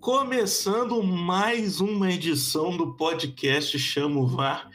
Começando 0.00 1.02
mais 1.02 1.80
uma 1.80 2.12
edição 2.12 2.76
do 2.76 2.94
podcast 2.94 3.76
Chamo 3.78 4.24
VAR. 4.24 4.70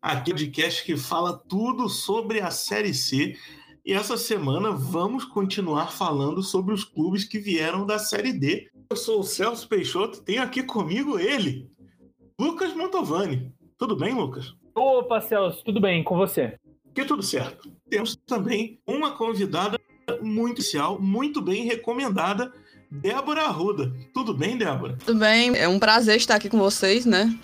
Aqui 0.00 0.30
é 0.30 0.34
o 0.34 0.36
podcast 0.36 0.84
que 0.84 0.96
fala 0.96 1.36
tudo 1.36 1.88
sobre 1.88 2.40
a 2.40 2.50
Série 2.50 2.94
C. 2.94 3.36
E 3.84 3.92
essa 3.92 4.16
semana 4.16 4.70
vamos 4.70 5.26
continuar 5.26 5.92
falando 5.92 6.42
sobre 6.42 6.72
os 6.72 6.82
clubes 6.82 7.24
que 7.24 7.38
vieram 7.38 7.84
da 7.84 7.98
Série 7.98 8.32
D. 8.32 8.70
Eu 8.88 8.96
sou 8.96 9.20
o 9.20 9.24
Celso 9.24 9.68
Peixoto, 9.68 10.22
tenho 10.22 10.42
aqui 10.42 10.62
comigo 10.62 11.18
ele, 11.18 11.68
Lucas 12.40 12.74
Mantovani. 12.74 13.52
Tudo 13.76 13.94
bem, 13.96 14.14
Lucas? 14.14 14.54
Opa, 14.74 15.20
Celso, 15.20 15.62
tudo 15.62 15.80
bem 15.80 16.02
com 16.02 16.16
você? 16.16 16.58
Que 16.94 17.04
tudo 17.04 17.22
certo. 17.22 17.70
Temos 17.90 18.16
também 18.26 18.80
uma 18.86 19.10
convidada 19.10 19.78
muito 20.22 20.60
especial, 20.60 20.98
muito 21.00 21.42
bem 21.42 21.64
recomendada, 21.64 22.52
Débora 22.90 23.42
Arruda. 23.42 23.92
Tudo 24.12 24.34
bem, 24.34 24.56
Débora? 24.56 24.96
Tudo 25.04 25.18
bem, 25.18 25.56
é 25.56 25.68
um 25.68 25.78
prazer 25.78 26.16
estar 26.16 26.36
aqui 26.36 26.48
com 26.48 26.58
vocês, 26.58 27.04
né? 27.04 27.34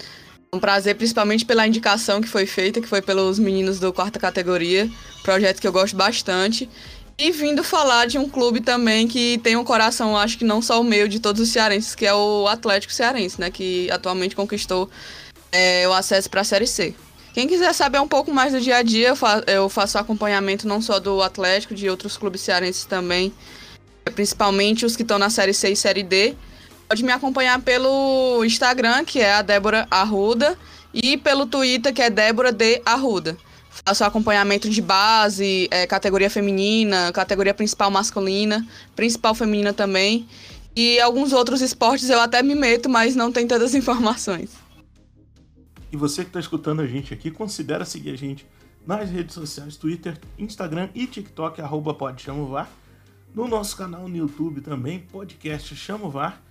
Um 0.53 0.59
prazer 0.59 0.97
principalmente 0.97 1.45
pela 1.45 1.67
indicação 1.67 2.21
que 2.21 2.29
foi 2.29 2.47
feita, 2.47 2.81
que 2.81 2.89
foi 2.89 3.01
pelos 3.01 3.39
meninos 3.39 3.79
do 3.79 3.93
quarta 3.93 4.19
categoria, 4.19 4.91
projeto 5.23 5.61
que 5.61 5.67
eu 5.67 5.73
gosto 5.73 5.97
bastante. 5.97 6.69
E 7.17 7.31
vindo 7.31 7.63
falar 7.63 8.07
de 8.07 8.19
um 8.19 8.29
clube 8.29 8.61
também 8.61 9.07
que 9.07 9.39
tem 9.39 9.55
um 9.55 9.63
coração, 9.63 10.17
acho 10.17 10.39
que 10.39 10.45
não 10.45 10.63
só 10.63 10.81
o 10.81 10.85
meu, 10.85 11.07
de 11.07 11.21
todos 11.21 11.41
os 11.41 11.51
cearenses, 11.51 11.95
que 11.95 12.07
é 12.07 12.15
o 12.15 12.49
Atlético 12.49 12.93
Cearense, 12.93 13.41
né? 13.41 13.51
Que 13.51 13.91
atualmente 13.91 14.35
conquistou 14.35 14.89
é, 15.53 15.87
o 15.87 15.93
acesso 15.93 16.31
para 16.31 16.41
a 16.41 16.45
Série 16.45 16.67
C. 16.67 16.95
Quem 17.33 17.47
quiser 17.47 17.73
saber 17.73 18.01
um 18.01 18.09
pouco 18.09 18.33
mais 18.33 18.53
do 18.53 18.61
dia 18.61 18.79
a 18.79 18.83
dia, 18.83 19.09
eu, 19.09 19.17
eu 19.47 19.69
faço 19.69 19.99
acompanhamento 19.99 20.67
não 20.67 20.83
só 20.83 20.99
do 20.99 21.23
Atlético, 21.23 21.75
de 21.75 21.89
outros 21.89 22.17
clubes 22.17 22.41
cearenses 22.41 22.85
também, 22.85 23.33
principalmente 24.11 24.85
os 24.85 24.97
que 24.97 25.03
estão 25.03 25.19
na 25.19 25.31
Série 25.31 25.55
C 25.55 25.71
e 25.71 25.77
Série 25.77 26.03
D. 26.03 26.35
Pode 26.89 27.05
me 27.05 27.13
acompanhar 27.13 27.61
pelo 27.61 28.45
Instagram, 28.45 29.05
que 29.05 29.21
é 29.21 29.35
a 29.35 29.43
Débora 29.43 29.87
Arruda, 29.91 30.59
e 30.93 31.17
pelo 31.17 31.47
Twitter, 31.47 31.95
que 31.95 32.03
é 32.03 32.11
Débora 32.11 32.53
D. 32.53 32.83
Arruda. 32.85 33.37
Faço 33.87 34.05
acompanhamento 34.05 34.69
de 34.69 34.83
base, 34.83 35.69
é, 35.71 35.87
categoria 35.87 36.29
feminina, 36.29 37.13
categoria 37.13 37.55
principal 37.55 37.91
masculina, 37.91 38.67
principal 38.97 39.35
feminina 39.35 39.73
também. 39.73 40.29
E 40.75 41.01
alguns 41.01 41.33
outros 41.33 41.61
esportes 41.61 42.11
eu 42.11 42.21
até 42.21 42.43
me 42.43 42.55
meto, 42.55 42.89
mas 42.89 43.15
não 43.15 43.31
tem 43.31 43.47
todas 43.47 43.71
as 43.71 43.75
informações. 43.77 44.51
E 45.93 45.97
você 45.97 46.23
que 46.23 46.31
está 46.31 46.41
escutando 46.41 46.81
a 46.81 46.87
gente 46.87 47.13
aqui, 47.15 47.31
considera 47.31 47.85
seguir 47.85 48.11
a 48.11 48.17
gente 48.17 48.47
nas 48.87 49.11
redes 49.11 49.35
sociais, 49.35 49.77
Twitter, 49.77 50.19
Instagram 50.39 50.89
e 50.95 51.07
TikTok, 51.07 51.61
arroba 51.61 51.95
pode 51.95 52.23
chamo 52.23 52.47
VAR. 52.47 52.69
No 53.33 53.47
nosso 53.47 53.77
canal 53.77 54.09
no 54.09 54.17
YouTube 54.17 54.61
também, 54.61 54.99
podcast 54.99 55.77
Chamo 55.77 56.11
VAR. 56.11 56.43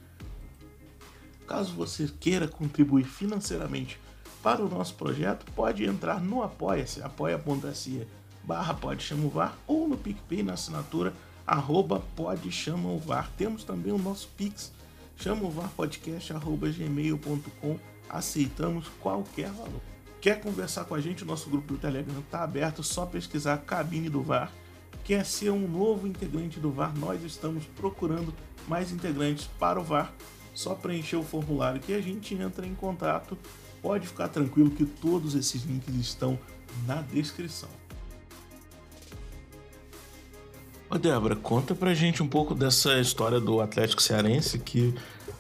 Caso 1.46 1.74
você 1.74 2.10
queira 2.20 2.48
contribuir 2.48 3.04
financeiramente 3.04 4.00
para 4.42 4.64
o 4.64 4.70
nosso 4.70 4.94
projeto, 4.96 5.46
pode 5.52 5.84
entrar 5.84 6.22
no 6.22 6.42
Apoia-se, 6.42 7.02
apoia.se 7.02 8.08
barra 8.44 8.74
pode 8.74 9.04
chamo 9.04 9.30
VAR 9.30 9.58
ou 9.68 9.90
no 9.90 9.98
PicPay 9.98 10.42
na 10.42 10.54
assinatura 10.54 11.14
arroba 11.46 12.02
pode 12.16 12.50
chamo 12.50 12.98
VAR. 12.98 13.30
Temos 13.38 13.66
também 13.66 13.92
o 13.92 13.98
nosso 13.98 14.30
Pix, 14.38 14.72
chamovarpodcast 15.18 16.32
arroba 16.32 16.70
gmail.com 16.70 17.78
aceitamos 18.10 18.88
qualquer 19.02 19.52
valor. 19.52 19.82
Quer 20.22 20.40
conversar 20.40 20.86
com 20.86 20.96
a 20.96 21.02
gente? 21.02 21.24
O 21.24 21.28
nosso 21.28 21.50
grupo 21.50 21.74
do 21.74 21.78
Telegram 21.78 22.20
está 22.20 22.42
aberto, 22.44 22.84
só 22.84 23.06
pesquisar 23.06 23.58
Cabine 23.58 24.10
do 24.10 24.22
VAR. 24.22 24.52
Quer 25.10 25.26
ser 25.26 25.50
um 25.50 25.68
novo 25.68 26.06
integrante 26.06 26.60
do 26.60 26.70
VAR? 26.70 26.96
Nós 26.96 27.24
estamos 27.24 27.64
procurando 27.76 28.32
mais 28.68 28.92
integrantes 28.92 29.50
para 29.58 29.80
o 29.80 29.84
VAR. 29.84 30.14
Só 30.54 30.76
preencher 30.76 31.16
o 31.16 31.24
formulário 31.24 31.82
que 31.82 31.94
a 31.94 32.00
gente 32.00 32.36
entra 32.36 32.64
em 32.64 32.76
contato. 32.76 33.36
Pode 33.82 34.06
ficar 34.06 34.28
tranquilo 34.28 34.70
que 34.70 34.86
todos 34.86 35.34
esses 35.34 35.64
links 35.64 35.96
estão 35.96 36.38
na 36.86 37.02
descrição. 37.02 37.70
Ô 40.88 41.00
Débora, 41.00 41.36
conta 41.36 41.74
pra 41.74 41.96
gente 41.96 42.22
um 42.22 42.28
pouco 42.28 42.54
dessa 42.54 43.00
história 43.00 43.40
do 43.40 43.62
Atlético 43.62 44.04
Cearense 44.04 44.60
que 44.60 44.94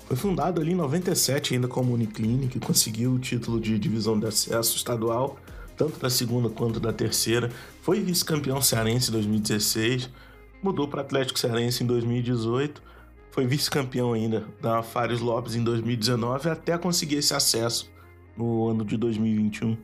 foi 0.07 0.17
fundado 0.17 0.59
ali 0.59 0.71
em 0.71 0.75
97 0.75 1.53
ainda 1.53 1.67
como 1.67 1.93
Uniclinic, 1.93 2.59
conseguiu 2.59 3.11
o 3.11 3.19
título 3.19 3.59
de 3.59 3.77
divisão 3.77 4.19
de 4.19 4.25
acesso 4.25 4.75
estadual, 4.75 5.37
tanto 5.79 5.97
da 5.97 6.09
segunda 6.09 6.49
quanto 6.49 6.77
da 6.77 6.91
terceira. 6.91 7.49
Foi 7.81 8.01
vice-campeão 8.01 8.61
cearense 8.61 9.09
em 9.09 9.13
2016, 9.13 10.09
mudou 10.61 10.89
para 10.89 10.99
Atlético 10.99 11.39
Cearense 11.39 11.85
em 11.85 11.87
2018, 11.87 12.83
foi 13.31 13.47
vice-campeão 13.47 14.11
ainda 14.11 14.45
da 14.61 14.83
Fares 14.83 15.21
Lopes 15.21 15.55
em 15.55 15.63
2019 15.63 16.49
até 16.49 16.77
conseguir 16.77 17.15
esse 17.15 17.33
acesso 17.33 17.89
no 18.35 18.67
ano 18.67 18.83
de 18.83 18.97
2021. 18.97 19.77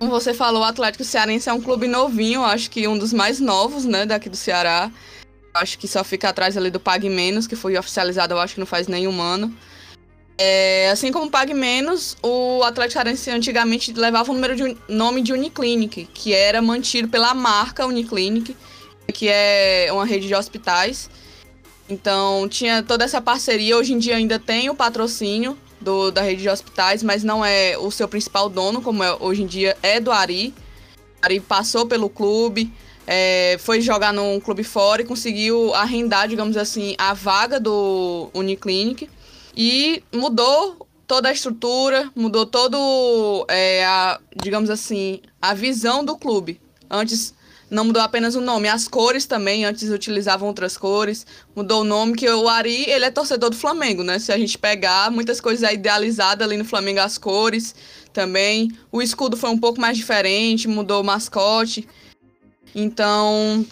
Como 0.00 0.10
você 0.10 0.34
falou, 0.34 0.62
o 0.62 0.64
Atlético 0.64 1.04
Cearense 1.04 1.48
é 1.48 1.52
um 1.52 1.60
clube 1.60 1.86
novinho, 1.86 2.42
acho 2.42 2.68
que 2.68 2.88
um 2.88 2.98
dos 2.98 3.12
mais 3.12 3.38
novos, 3.38 3.84
né, 3.84 4.04
daqui 4.04 4.28
do 4.28 4.36
Ceará 4.36 4.90
acho 5.54 5.78
que 5.78 5.88
só 5.88 6.04
fica 6.04 6.28
atrás 6.28 6.54
ali 6.54 6.70
do 6.70 6.80
Pague 6.80 7.08
Menos, 7.08 7.46
que 7.46 7.56
foi 7.56 7.78
oficializado, 7.78 8.34
eu 8.34 8.38
acho 8.38 8.54
que 8.54 8.60
não 8.60 8.66
faz 8.66 8.88
nenhum 8.88 9.22
ano. 9.22 9.56
É, 10.38 10.90
assim 10.90 11.10
como 11.10 11.30
Pague 11.30 11.54
Menos, 11.54 12.16
o 12.22 12.62
Atlético 12.62 12.92
Cearense 12.92 13.30
antigamente 13.30 13.92
levava 13.92 14.30
o 14.30 14.34
número 14.34 14.54
de 14.54 14.76
nome 14.86 15.22
de 15.22 15.32
Uniclinic, 15.32 16.08
que 16.12 16.34
era 16.34 16.60
mantido 16.60 17.08
pela 17.08 17.32
marca 17.32 17.86
Uniclinic, 17.86 18.54
que 19.14 19.28
é 19.30 19.88
uma 19.90 20.04
rede 20.04 20.26
de 20.26 20.34
hospitais. 20.34 21.08
Então 21.88 22.46
tinha 22.48 22.82
toda 22.82 23.04
essa 23.04 23.20
parceria. 23.20 23.78
Hoje 23.78 23.94
em 23.94 23.98
dia 23.98 24.16
ainda 24.16 24.38
tem 24.38 24.68
o 24.68 24.74
patrocínio 24.74 25.56
do, 25.80 26.10
da 26.10 26.20
rede 26.20 26.42
de 26.42 26.50
hospitais, 26.50 27.02
mas 27.02 27.24
não 27.24 27.42
é 27.42 27.78
o 27.78 27.90
seu 27.90 28.06
principal 28.06 28.50
dono, 28.50 28.82
como 28.82 29.02
é, 29.02 29.16
hoje 29.18 29.42
em 29.42 29.46
dia 29.46 29.74
é 29.82 29.98
do 29.98 30.12
Ari. 30.12 30.52
O 31.22 31.24
Ari 31.24 31.40
passou 31.40 31.86
pelo 31.86 32.10
clube, 32.10 32.70
é, 33.06 33.56
foi 33.60 33.80
jogar 33.80 34.12
num 34.12 34.38
clube 34.38 34.64
fora 34.64 35.00
e 35.00 35.04
conseguiu 35.06 35.72
arrendar, 35.74 36.28
digamos 36.28 36.58
assim, 36.58 36.94
a 36.98 37.14
vaga 37.14 37.58
do 37.58 38.28
Uniclinic 38.34 39.08
e 39.56 40.02
mudou 40.12 40.86
toda 41.06 41.28
a 41.28 41.32
estrutura, 41.32 42.10
mudou 42.14 42.44
todo, 42.44 43.46
é, 43.48 43.84
a, 43.84 44.20
digamos 44.42 44.68
assim, 44.68 45.20
a 45.40 45.54
visão 45.54 46.04
do 46.04 46.16
clube. 46.16 46.60
Antes 46.90 47.34
não 47.70 47.84
mudou 47.84 48.02
apenas 48.02 48.34
o 48.34 48.40
nome, 48.40 48.68
as 48.68 48.86
cores 48.86 49.26
também, 49.26 49.64
antes 49.64 49.88
utilizavam 49.90 50.46
outras 50.48 50.76
cores, 50.76 51.26
mudou 51.54 51.80
o 51.80 51.84
nome, 51.84 52.14
que 52.14 52.28
o 52.28 52.48
Ari, 52.48 52.88
ele 52.88 53.04
é 53.04 53.10
torcedor 53.10 53.50
do 53.50 53.56
Flamengo, 53.56 54.04
né? 54.04 54.18
Se 54.18 54.30
a 54.30 54.38
gente 54.38 54.56
pegar, 54.58 55.10
muitas 55.10 55.40
coisas 55.40 55.68
é 55.68 55.74
idealizada 55.74 56.44
ali 56.44 56.56
no 56.56 56.64
Flamengo, 56.64 57.00
as 57.00 57.18
cores 57.18 57.74
também. 58.12 58.70
O 58.90 59.02
escudo 59.02 59.36
foi 59.36 59.50
um 59.50 59.58
pouco 59.58 59.80
mais 59.80 59.96
diferente, 59.96 60.68
mudou 60.68 61.00
o 61.00 61.04
mascote. 61.04 61.88
Então, 62.74 63.64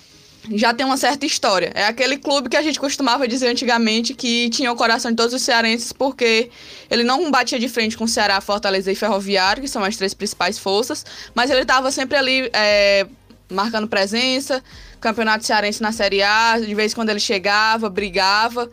já 0.51 0.75
tem 0.75 0.85
uma 0.85 0.97
certa 0.97 1.25
história. 1.25 1.73
É 1.75 1.87
aquele 1.87 2.19
clube 2.19 2.49
que 2.49 2.57
a 2.57 2.63
gente 2.63 2.79
costumava 2.79 3.27
dizer 3.27 3.49
antigamente 3.49 4.15
que 4.15 4.51
tinha 4.51 4.71
o 4.71 4.77
coração 4.77 5.11
de 5.11 5.17
todos 5.17 5.33
os 5.35 5.43
cearenses, 5.43 5.93
porque 5.93 6.51
ele 6.91 7.03
não 7.03 7.31
batia 7.31 7.59
de 7.59 7.69
frente 7.69 7.97
com 7.97 8.05
o 8.05 8.09
Ceará, 8.09 8.41
Fortaleza 8.41 8.91
e 8.91 8.95
Ferroviário, 8.95 9.63
que 9.63 9.69
são 9.69 9.83
as 9.83 9.97
três 9.97 10.13
principais 10.13 10.59
forças, 10.59 11.05
mas 11.35 11.51
ele 11.51 11.63
estava 11.63 11.91
sempre 11.91 12.17
ali 12.17 12.51
é, 12.53 13.07
marcando 13.51 13.89
presença, 13.89 14.63
campeonato 15.01 15.45
cearense 15.45 15.83
na 15.83 15.93
Série 15.93 16.23
A, 16.23 16.59
de 16.59 16.75
vez 16.75 16.93
em 16.93 16.95
quando 16.95 17.11
ele 17.11 17.21
chegava, 17.21 17.89
brigava. 17.89 18.71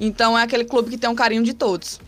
Então 0.00 0.38
é 0.38 0.42
aquele 0.42 0.64
clube 0.64 0.90
que 0.90 0.98
tem 0.98 1.08
um 1.08 1.14
carinho 1.14 1.42
de 1.42 1.54
todos. 1.54 2.00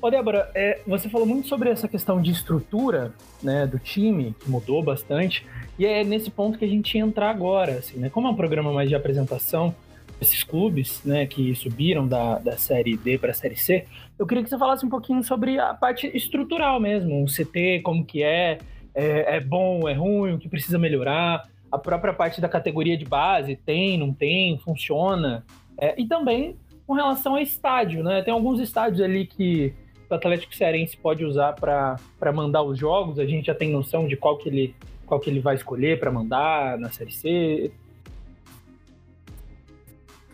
Ô, 0.00 0.10
Débora, 0.10 0.48
é, 0.54 0.80
você 0.86 1.08
falou 1.08 1.26
muito 1.26 1.48
sobre 1.48 1.70
essa 1.70 1.88
questão 1.88 2.22
de 2.22 2.30
estrutura 2.30 3.12
né, 3.42 3.66
do 3.66 3.80
time, 3.80 4.34
que 4.38 4.48
mudou 4.48 4.80
bastante. 4.80 5.44
E 5.78 5.86
é 5.86 6.02
nesse 6.02 6.30
ponto 6.30 6.58
que 6.58 6.64
a 6.64 6.68
gente 6.68 6.96
ia 6.96 7.02
entrar 7.02 7.30
agora, 7.30 7.72
assim, 7.72 7.98
né? 7.98 8.10
Como 8.10 8.26
é 8.26 8.30
um 8.30 8.34
programa 8.34 8.72
mais 8.72 8.88
de 8.88 8.94
apresentação 8.94 9.74
desses 10.18 10.42
clubes, 10.42 11.00
né, 11.04 11.26
que 11.26 11.54
subiram 11.54 12.06
da, 12.06 12.38
da 12.38 12.56
série 12.56 12.96
D 12.96 13.16
para 13.18 13.30
a 13.30 13.34
série 13.34 13.56
C, 13.56 13.86
eu 14.18 14.26
queria 14.26 14.42
que 14.42 14.50
você 14.50 14.58
falasse 14.58 14.84
um 14.84 14.88
pouquinho 14.88 15.22
sobre 15.22 15.60
a 15.60 15.72
parte 15.72 16.10
estrutural 16.12 16.80
mesmo, 16.80 17.22
o 17.22 17.26
CT, 17.26 17.82
como 17.84 18.04
que 18.04 18.22
é, 18.22 18.58
é, 18.94 19.36
é 19.36 19.40
bom, 19.40 19.88
é 19.88 19.92
ruim, 19.92 20.34
o 20.34 20.38
que 20.38 20.48
precisa 20.48 20.76
melhorar, 20.76 21.48
a 21.70 21.78
própria 21.78 22.12
parte 22.12 22.40
da 22.40 22.48
categoria 22.48 22.96
de 22.96 23.04
base, 23.04 23.54
tem, 23.54 23.96
não 23.96 24.12
tem, 24.12 24.58
funciona, 24.58 25.44
é, 25.78 25.94
e 26.00 26.06
também 26.06 26.56
com 26.86 26.94
relação 26.94 27.34
ao 27.34 27.40
estádio, 27.40 28.02
né? 28.02 28.22
Tem 28.22 28.32
alguns 28.32 28.58
estádios 28.60 29.00
ali 29.02 29.26
que 29.26 29.74
o 30.10 30.14
Atlético 30.14 30.56
Cearense 30.56 30.96
pode 30.96 31.22
usar 31.22 31.52
para 31.52 32.32
mandar 32.32 32.62
os 32.62 32.78
jogos, 32.78 33.18
a 33.18 33.26
gente 33.26 33.46
já 33.46 33.54
tem 33.54 33.70
noção 33.70 34.08
de 34.08 34.16
qual 34.16 34.38
que 34.38 34.48
ele 34.48 34.74
qual 35.08 35.18
que 35.18 35.30
ele 35.30 35.40
vai 35.40 35.56
escolher 35.56 35.98
para 35.98 36.12
mandar 36.12 36.78
na 36.78 36.90
Série 36.90 37.12
C? 37.12 37.72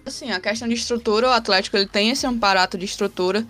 Assim, 0.05 0.31
a 0.33 0.41
questão 0.41 0.69
de 0.69 0.75
estrutura, 0.75 1.29
o 1.29 1.33
Atlético 1.33 1.77
ele 1.77 1.87
tem 1.87 2.11
esse 2.11 2.27
aparato 2.27 2.77
de 2.77 2.85
estrutura. 2.85 3.47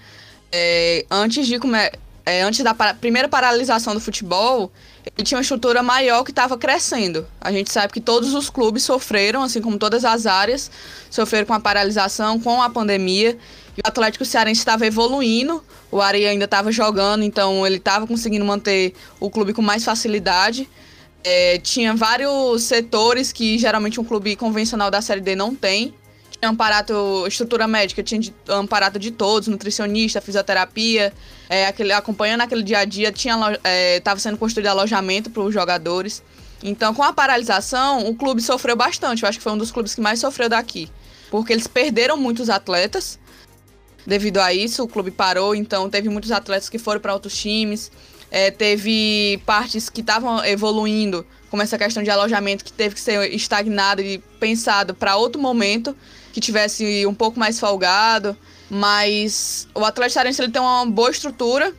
É, 0.53 1.05
antes 1.11 1.47
de 1.49 1.59
comer, 1.59 1.99
é, 2.25 2.43
antes 2.43 2.63
da 2.63 2.73
para 2.73 2.95
primeira 2.95 3.29
paralisação 3.29 3.93
do 3.93 4.01
futebol, 4.01 4.71
ele 5.05 5.25
tinha 5.27 5.37
uma 5.37 5.43
estrutura 5.43 5.83
maior 5.83 6.23
que 6.23 6.31
estava 6.31 6.57
crescendo. 6.57 7.27
A 7.41 7.51
gente 7.51 7.73
sabe 7.73 7.93
que 7.93 8.01
todos 8.01 8.35
os 8.35 8.49
clubes 8.49 8.85
sofreram, 8.85 9.43
assim 9.43 9.61
como 9.61 9.79
todas 9.79 10.05
as 10.05 10.27
áreas, 10.27 10.71
sofreram 11.11 11.47
com 11.47 11.55
a 11.55 11.61
paralisação, 11.61 12.39
com 12.39 12.63
a 12.63 12.71
pandemia. 12.71 13.37
E 13.77 13.81
o 13.81 13.83
Atlético 13.85 14.25
Cearense 14.25 14.61
estava 14.61 14.87
evoluindo, 14.87 15.65
o 15.91 16.01
Ari 16.01 16.25
ainda 16.27 16.45
estava 16.45 16.71
jogando, 16.71 17.25
então 17.25 17.67
ele 17.67 17.77
estava 17.77 18.07
conseguindo 18.07 18.45
manter 18.45 18.95
o 19.19 19.29
clube 19.29 19.53
com 19.53 19.61
mais 19.61 19.85
facilidade. 19.85 20.69
É, 21.25 21.59
tinha 21.59 21.95
vários 21.95 22.65
setores 22.65 23.33
que 23.33 23.59
geralmente 23.59 23.99
um 23.99 24.05
clube 24.05 24.37
convencional 24.37 24.91
da 24.91 25.01
Série 25.01 25.23
D 25.23 25.35
não 25.35 25.55
tem. 25.55 25.95
Tinha 26.31 26.51
amparato, 26.51 27.25
estrutura 27.27 27.67
médica, 27.67 28.03
tinha 28.03 28.21
amparato 28.49 28.99
de 28.99 29.11
todos, 29.11 29.49
nutricionista, 29.49 30.21
fisioterapia, 30.21 31.15
é, 31.49 31.67
aquele, 31.67 31.93
acompanhando 31.93 32.43
aquele 32.43 32.63
dia 32.63 32.81
a 32.81 32.85
dia, 32.85 33.09
estava 33.09 34.19
é, 34.19 34.21
sendo 34.21 34.37
construído 34.37 34.67
alojamento 34.67 35.31
para 35.31 35.43
os 35.43 35.55
jogadores. 35.55 36.23
Então, 36.63 36.95
com 36.95 37.03
a 37.03 37.13
paralisação, 37.13 38.07
o 38.09 38.15
clube 38.15 38.43
sofreu 38.43 38.77
bastante. 38.77 39.23
Eu 39.23 39.29
acho 39.29 39.39
que 39.39 39.45
foi 39.45 39.53
um 39.53 39.59
dos 39.59 39.71
clubes 39.71 39.95
que 39.95 40.01
mais 40.01 40.21
sofreu 40.21 40.49
daqui. 40.49 40.91
Porque 41.31 41.53
eles 41.53 41.67
perderam 41.67 42.17
muitos 42.17 42.51
atletas. 42.51 43.19
Devido 44.07 44.39
a 44.39 44.53
isso, 44.53 44.83
o 44.83 44.89
clube 44.89 45.11
parou, 45.11 45.55
então 45.55 45.89
teve 45.89 46.09
muitos 46.11 46.31
atletas 46.31 46.69
que 46.69 46.79
foram 46.79 47.01
para 47.01 47.15
outros 47.15 47.37
times. 47.37 47.91
É, 48.37 48.51
teve 48.51 49.41
partes 49.47 49.89
que 49.89 50.01
estavam 50.01 50.45
evoluindo, 50.45 51.25
como 51.49 51.63
essa 51.63 51.79
questão 51.79 52.03
de 52.03 52.11
alojamento 52.11 52.65
que 52.65 52.73
teve 52.73 52.97
que 52.97 53.01
ser 53.01 53.33
estagnado 53.33 54.03
e 54.03 54.19
pensado 54.41 54.93
para 54.93 55.15
outro 55.15 55.41
momento, 55.41 55.97
que 56.33 56.41
tivesse 56.41 57.07
um 57.07 57.15
pouco 57.15 57.39
mais 57.39 57.61
folgado. 57.61 58.37
Mas 58.69 59.69
o 59.73 59.85
Atlético 59.85 60.15
Cearense 60.15 60.43
ele 60.43 60.51
tem 60.51 60.61
uma 60.61 60.85
boa 60.85 61.13
estrutura. 61.13 61.73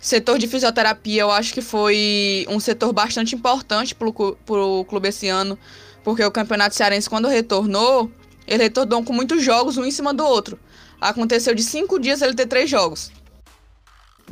Setor 0.00 0.36
de 0.36 0.48
fisioterapia, 0.48 1.22
eu 1.22 1.30
acho 1.30 1.54
que 1.54 1.60
foi 1.60 2.44
um 2.48 2.58
setor 2.58 2.92
bastante 2.92 3.36
importante 3.36 3.94
para 3.94 4.08
o 4.08 4.84
clube 4.86 5.10
esse 5.10 5.28
ano, 5.28 5.56
porque 6.02 6.24
o 6.24 6.30
Campeonato 6.32 6.74
Cearense, 6.74 7.08
quando 7.08 7.28
retornou, 7.28 8.10
ele 8.48 8.64
retornou 8.64 9.04
com 9.04 9.12
muitos 9.12 9.44
jogos 9.44 9.76
um 9.76 9.84
em 9.84 9.92
cima 9.92 10.12
do 10.12 10.24
outro. 10.24 10.58
Aconteceu 11.00 11.54
de 11.54 11.62
cinco 11.62 12.00
dias 12.00 12.20
ele 12.20 12.34
ter 12.34 12.46
três 12.46 12.68
jogos. 12.68 13.12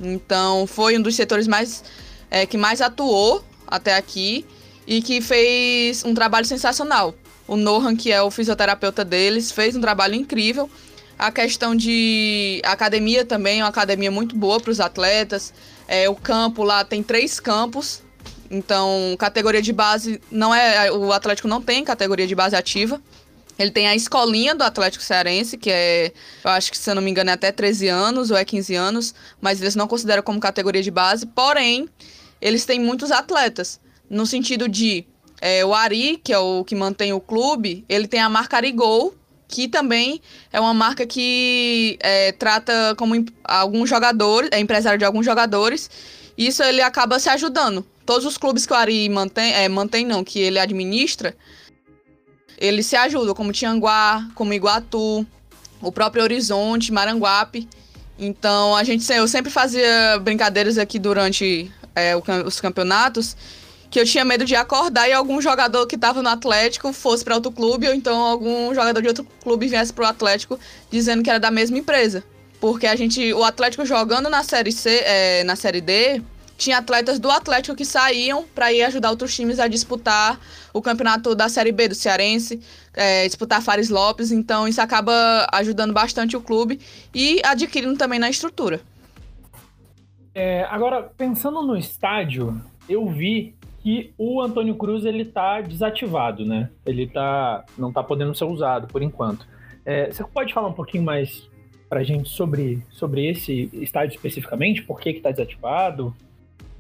Então, 0.01 0.67
foi 0.67 0.97
um 0.97 1.03
dos 1.03 1.17
setores 1.17 1.47
mais 1.47 1.83
é, 2.31 2.47
que 2.47 2.57
mais 2.57 2.81
atuou 2.81 3.45
até 3.67 3.97
aqui 3.97 4.47
e 4.87 5.03
que 5.03 5.21
fez 5.21 6.05
um 6.05 6.15
trabalho 6.15 6.47
sensacional. 6.47 7.15
O 7.47 7.57
Nohan, 7.57 7.97
que 7.97 8.13
é 8.13 8.23
o 8.23 8.31
fisioterapeuta 8.31 9.05
deles, 9.05 9.51
fez 9.51 9.75
um 9.75 9.81
trabalho 9.81 10.15
incrível 10.15 10.71
a 11.19 11.33
questão 11.33 11.75
de 11.75 12.63
academia 12.65 13.25
também, 13.25 13.59
é 13.59 13.63
uma 13.65 13.69
academia 13.69 14.11
muito 14.11 14.37
boa 14.37 14.61
para 14.61 14.71
os 14.71 14.79
atletas. 14.79 15.53
É, 15.89 16.09
o 16.09 16.15
campo 16.15 16.63
lá 16.63 16.85
tem 16.85 17.03
três 17.03 17.41
campos. 17.41 18.03
Então, 18.51 19.17
categoria 19.19 19.61
de 19.61 19.73
base 19.73 20.21
não 20.31 20.55
é. 20.55 20.91
O 20.93 21.13
Atlético 21.13 21.49
não 21.49 21.61
tem 21.61 21.85
categoria 21.85 22.27
de 22.27 22.35
base 22.35 22.55
ativa. 22.55 23.01
Ele 23.59 23.71
tem 23.71 23.89
a 23.89 23.97
escolinha 23.97 24.55
do 24.55 24.63
Atlético 24.63 25.03
Cearense, 25.03 25.59
que 25.59 25.71
é, 25.71 26.13
eu 26.45 26.51
acho 26.51 26.71
que 26.71 26.79
se 26.79 26.89
eu 26.89 26.95
não 26.95 27.03
me 27.03 27.11
engano, 27.11 27.31
é 27.31 27.33
até 27.33 27.51
13 27.51 27.89
anos 27.89 28.31
ou 28.31 28.37
é 28.37 28.45
15 28.45 28.75
anos, 28.75 29.15
mas 29.41 29.61
eles 29.61 29.75
não 29.75 29.89
consideram 29.89 30.23
como 30.23 30.39
categoria 30.39 30.83
de 30.83 30.91
base. 30.91 31.27
Porém, 31.27 31.89
eles 32.41 32.65
têm 32.65 32.79
muitos 32.79 33.11
atletas, 33.11 33.81
no 34.09 34.25
sentido 34.27 34.69
de 34.69 35.05
é, 35.41 35.65
o 35.65 35.75
Ari, 35.75 36.21
que 36.23 36.33
é 36.33 36.39
o 36.39 36.65
que 36.65 36.75
mantém 36.75 37.13
o 37.13 37.21
clube, 37.21 37.85
ele 37.89 38.07
tem 38.07 38.21
a 38.21 38.29
marca 38.29 38.57
Arigol, 38.57 39.15
que 39.47 39.67
também 39.67 40.21
é 40.53 40.61
uma 40.61 40.75
marca 40.75 41.07
que 41.07 41.99
é, 42.01 42.33
trata 42.33 42.95
como 42.97 43.15
alguns 43.43 43.89
jogadores, 43.89 44.51
é 44.53 44.61
empresário 44.61 44.99
de 44.99 45.05
alguns 45.05 45.25
jogadores, 45.25 45.91
e 46.37 46.47
isso 46.47 46.63
ele 46.63 46.83
acaba 46.83 47.19
se 47.19 47.29
ajudando. 47.29 47.85
Todos 48.05 48.25
os 48.25 48.39
clubes 48.39 48.67
que 48.67 48.73
o 48.73 48.77
Ari 48.77 49.09
mantém, 49.09 49.53
é, 49.53 49.69
mantém 49.69 50.07
não, 50.07 50.23
que 50.23 50.39
ele 50.39 50.59
administra, 50.59 51.35
ele 52.61 52.83
se 52.83 52.97
ajuda, 52.97 53.35
como 53.35 53.53
Tianguá, 53.53 54.29
como 54.35 54.53
Iguatu, 54.53 55.27
o 55.81 55.93
próprio 55.93 56.23
Horizonte, 56.23 56.93
Maranguape. 56.93 57.69
Então, 58.19 58.75
a 58.75 58.83
gente, 58.83 59.11
eu 59.13 59.29
sempre 59.29 59.51
fazia 59.51 60.19
brincadeiras 60.21 60.77
aqui 60.77 60.99
durante 60.99 61.71
é, 61.95 62.15
os 62.45 62.61
campeonatos, 62.61 63.37
que 63.91 63.99
eu 63.99 64.05
tinha 64.05 64.25
medo 64.25 64.45
de 64.45 64.57
acordar 64.57 65.09
e 65.09 65.13
algum 65.13 65.41
jogador 65.41 65.87
que 65.87 65.95
estava 65.95 66.21
no 66.21 66.29
Atlético 66.29 66.93
fosse 66.93 67.25
para 67.25 67.37
outro 67.37 67.53
clube, 67.53 67.87
ou 67.89 67.95
então 67.95 68.21
algum 68.21 68.75
jogador 68.75 69.01
de 69.01 69.09
outro 69.09 69.27
clube 69.41 69.69
viesse 69.69 69.93
para 69.93 70.05
o 70.05 70.09
Atlético 70.09 70.59
dizendo 70.91 71.23
que 71.23 71.31
era 71.31 71.39
da 71.39 71.51
mesma 71.51 71.79
empresa. 71.79 72.25
Porque 72.61 72.87
a 72.89 72.97
gente, 72.97 73.33
o 73.33 73.45
Atlético 73.45 73.87
jogando 73.87 74.29
na 74.29 74.43
Série 74.43 74.73
C, 74.73 74.91
é, 75.05 75.45
na 75.45 75.55
Série 75.55 75.81
D, 75.81 76.21
tinha 76.59 76.79
atletas 76.79 77.21
do 77.21 77.31
Atlético 77.31 77.77
que 77.77 77.85
saíam 77.85 78.45
para 78.53 78.73
ir 78.73 78.83
ajudar 78.83 79.11
outros 79.11 79.35
times 79.35 79.61
a 79.61 79.69
disputar 79.69 80.39
o 80.75 80.83
campeonato 80.83 81.35
da 81.35 81.49
Série 81.49 81.71
B 81.71 81.89
do 81.89 81.95
Cearense, 81.95 82.61
é, 82.93 83.25
disputar 83.27 83.63
Fares 83.63 83.89
Lopes, 83.89 84.33
então 84.33 84.67
isso 84.67 84.83
acaba 84.83 85.47
ajudando 85.53 85.95
bastante 85.95 86.37
o 86.37 86.41
clube 86.41 86.81
e 87.15 87.41
adquirindo 87.45 87.97
também 87.97 88.19
na 88.19 88.29
estrutura. 88.29 88.81
É, 90.35 90.65
agora, 90.65 91.03
pensando 91.17 91.63
no 91.63 91.77
estádio, 91.77 92.61
eu 92.89 93.09
vi 93.09 93.55
que 93.81 94.13
o 94.19 94.43
Antônio 94.43 94.75
Cruz 94.75 95.05
ele 95.05 95.25
tá 95.25 95.61
desativado, 95.61 96.45
né? 96.45 96.69
Ele 96.85 97.07
tá 97.07 97.65
não 97.79 97.93
tá 97.93 98.03
podendo 98.03 98.35
ser 98.35 98.45
usado 98.45 98.89
por 98.89 99.01
enquanto. 99.01 99.47
É, 99.87 100.11
você 100.11 100.25
pode 100.25 100.53
falar 100.53 100.69
um 100.69 100.73
pouquinho 100.73 101.05
mais 101.05 101.49
para 101.89 102.01
a 102.01 102.05
gente 102.05 102.29
sobre, 102.29 102.83
sobre 102.91 103.27
esse 103.27 103.71
estádio 103.73 104.17
especificamente? 104.17 104.83
Por 104.83 105.01
que 105.01 105.15
que 105.15 105.21
tá 105.21 105.31
desativado? 105.31 106.15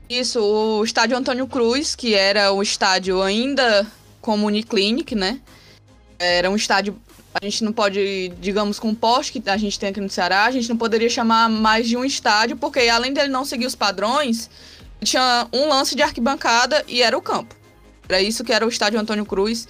Isso, 0.08 0.40
o 0.40 0.82
estádio 0.84 1.16
Antônio 1.16 1.46
Cruz, 1.46 1.94
que 1.94 2.14
era 2.14 2.50
o 2.52 2.62
estádio 2.62 3.22
ainda 3.22 3.86
como 4.20 4.46
Uniclinic, 4.46 5.14
né? 5.14 5.40
Era 6.18 6.50
um 6.50 6.56
estádio 6.56 6.98
a 7.40 7.44
gente 7.44 7.62
não 7.62 7.72
pode, 7.72 8.32
digamos, 8.40 8.80
com 8.80 8.90
o 8.90 8.96
poste 8.96 9.38
que 9.38 9.50
a 9.50 9.56
gente 9.56 9.78
tem 9.78 9.90
aqui 9.90 10.00
no 10.00 10.08
Ceará, 10.08 10.44
a 10.44 10.50
gente 10.50 10.68
não 10.68 10.76
poderia 10.76 11.08
chamar 11.08 11.48
mais 11.48 11.86
de 11.86 11.96
um 11.96 12.04
estádio, 12.04 12.56
porque 12.56 12.80
além 12.88 13.12
dele 13.12 13.28
não 13.28 13.44
seguir 13.44 13.66
os 13.66 13.74
padrões, 13.74 14.50
tinha 15.04 15.46
um 15.52 15.68
lance 15.68 15.94
de 15.94 16.02
arquibancada 16.02 16.84
e 16.88 17.02
era 17.02 17.16
o 17.16 17.22
campo. 17.22 17.54
Era 18.08 18.20
isso 18.20 18.42
que 18.42 18.52
era 18.52 18.64
o 18.66 18.68
estádio 18.68 18.98
Antônio 18.98 19.26
Cruz, 19.26 19.68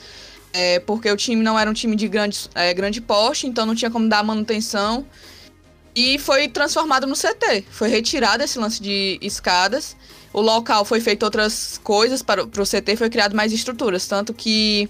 é, 0.52 0.78
porque 0.80 1.10
o 1.10 1.16
time 1.16 1.42
não 1.42 1.58
era 1.58 1.68
um 1.68 1.74
time 1.74 1.96
de 1.96 2.08
grande, 2.08 2.48
é, 2.54 2.72
grande 2.72 3.00
porte, 3.00 3.46
então 3.46 3.66
não 3.66 3.74
tinha 3.74 3.90
como 3.90 4.08
dar 4.08 4.22
manutenção. 4.22 5.04
E 5.98 6.16
foi 6.16 6.46
transformado 6.46 7.08
no 7.08 7.14
CT. 7.16 7.64
Foi 7.72 7.88
retirado 7.88 8.44
esse 8.44 8.56
lance 8.56 8.80
de 8.80 9.18
escadas. 9.20 9.96
O 10.32 10.40
local 10.40 10.84
foi 10.84 11.00
feito 11.00 11.24
outras 11.24 11.80
coisas 11.82 12.22
para, 12.22 12.44
o 12.44 12.46
CT, 12.46 12.94
foi 12.94 13.10
criado 13.10 13.34
mais 13.34 13.52
estruturas. 13.52 14.06
Tanto 14.06 14.32
que 14.32 14.88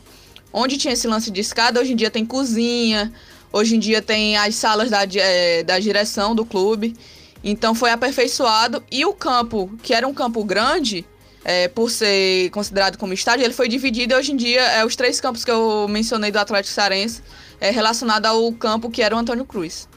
onde 0.52 0.76
tinha 0.76 0.92
esse 0.92 1.08
lance 1.08 1.30
de 1.30 1.40
escada, 1.40 1.80
hoje 1.80 1.94
em 1.94 1.96
dia 1.96 2.10
tem 2.10 2.26
cozinha, 2.26 3.10
hoje 3.50 3.76
em 3.76 3.78
dia 3.78 4.02
tem 4.02 4.36
as 4.36 4.54
salas 4.56 4.90
da, 4.90 5.04
é, 5.14 5.62
da 5.62 5.78
direção 5.78 6.34
do 6.34 6.44
clube. 6.44 6.94
Então 7.42 7.74
foi 7.74 7.90
aperfeiçoado 7.90 8.84
e 8.92 9.06
o 9.06 9.14
campo, 9.14 9.72
que 9.82 9.94
era 9.94 10.06
um 10.06 10.12
campo 10.12 10.44
grande, 10.44 11.06
é, 11.42 11.68
por 11.68 11.90
ser 11.90 12.50
considerado 12.50 12.98
como 12.98 13.14
estádio, 13.14 13.46
ele 13.46 13.54
foi 13.54 13.66
dividido 13.66 14.14
hoje 14.14 14.32
em 14.32 14.36
dia 14.36 14.60
é 14.60 14.84
os 14.84 14.94
três 14.94 15.18
campos 15.22 15.42
que 15.42 15.50
eu 15.50 15.88
mencionei 15.88 16.30
do 16.30 16.38
Atlético 16.38 16.74
Cearense 16.74 17.22
é 17.58 17.70
relacionado 17.70 18.26
ao 18.26 18.52
campo 18.52 18.90
que 18.90 19.00
era 19.00 19.16
o 19.16 19.18
Antônio 19.18 19.46
Cruz. 19.46 19.88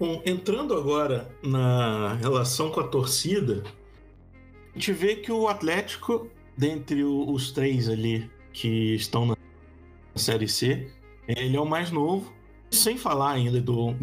Bom, 0.00 0.22
entrando 0.24 0.72
agora 0.72 1.30
na 1.42 2.14
relação 2.14 2.70
com 2.70 2.80
a 2.80 2.88
torcida, 2.88 3.62
a 4.70 4.78
gente 4.78 4.94
vê 4.94 5.16
que 5.16 5.30
o 5.30 5.46
Atlético, 5.46 6.26
dentre 6.56 7.04
os 7.04 7.52
três 7.52 7.86
ali 7.86 8.30
que 8.50 8.94
estão 8.94 9.26
na 9.26 9.36
Série 10.16 10.48
C, 10.48 10.90
ele 11.28 11.54
é 11.54 11.60
o 11.60 11.66
mais 11.66 11.90
novo, 11.90 12.32
sem 12.70 12.96
falar 12.96 13.32
ainda 13.32 13.60
do 13.60 13.94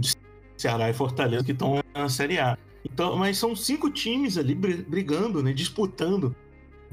Ceará 0.56 0.88
e 0.88 0.94
Fortaleza 0.94 1.44
que 1.44 1.52
estão 1.52 1.82
na 1.96 2.10
Série 2.10 2.38
A. 2.38 2.56
Então, 2.86 3.16
mas 3.16 3.40
são 3.40 3.56
cinco 3.56 3.90
times 3.90 4.38
ali 4.38 4.54
brigando, 4.54 5.42
né, 5.42 5.52
disputando, 5.52 6.36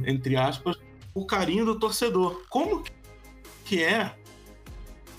entre 0.02 0.34
aspas, 0.34 0.78
o 1.12 1.26
carinho 1.26 1.66
do 1.66 1.78
torcedor. 1.78 2.42
Como 2.48 2.82
que 3.66 3.82
é 3.82 4.16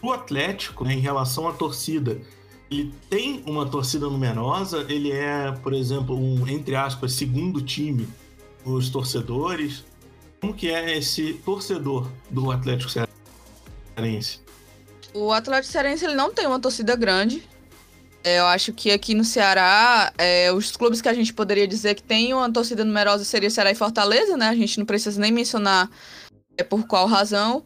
o 0.02 0.12
Atlético 0.12 0.84
né, 0.84 0.96
em 0.96 1.00
relação 1.02 1.48
à 1.48 1.54
torcida? 1.54 2.20
Ele 2.70 2.94
tem 3.10 3.44
uma 3.46 3.66
torcida 3.66 4.10
numerosa, 4.10 4.86
ele 4.90 5.12
é, 5.12 5.52
por 5.52 5.74
exemplo, 5.74 6.18
um, 6.18 6.48
entre 6.48 6.76
aspas, 6.76 7.14
segundo 7.14 7.62
time 7.62 8.08
dos 8.66 8.90
torcedores. 8.90 9.84
Como 10.42 10.54
que 10.54 10.70
é 10.70 10.98
esse 10.98 11.34
torcedor 11.46 12.10
do 12.30 12.52
Atlético 12.52 12.92
Cearense? 13.96 14.42
O 15.14 15.32
Atlético 15.32 15.72
Cearense 15.72 16.06
ele 16.06 16.16
não 16.16 16.34
tem 16.34 16.46
uma 16.46 16.60
torcida 16.60 16.96
grande, 16.96 17.44
é, 18.26 18.40
eu 18.40 18.48
acho 18.48 18.74
que 18.74 18.90
aqui 18.90 19.14
no 19.14 19.24
Ceará, 19.24 20.12
é, 20.18 20.52
os 20.52 20.76
clubes 20.76 21.00
que 21.00 21.08
a 21.08 21.14
gente 21.14 21.32
poderia 21.32 21.68
dizer 21.68 21.94
que 21.94 22.02
tem 22.02 22.34
uma 22.34 22.52
torcida 22.52 22.84
numerosa 22.84 23.24
seria 23.24 23.52
Ceará 23.52 23.70
e 23.70 23.76
Fortaleza, 23.76 24.36
né? 24.36 24.50
A 24.50 24.56
gente 24.56 24.80
não 24.80 24.86
precisa 24.86 25.22
nem 25.22 25.32
mencionar 25.32 25.88
é, 26.58 26.64
por 26.64 26.88
qual 26.88 27.06
razão. 27.06 27.64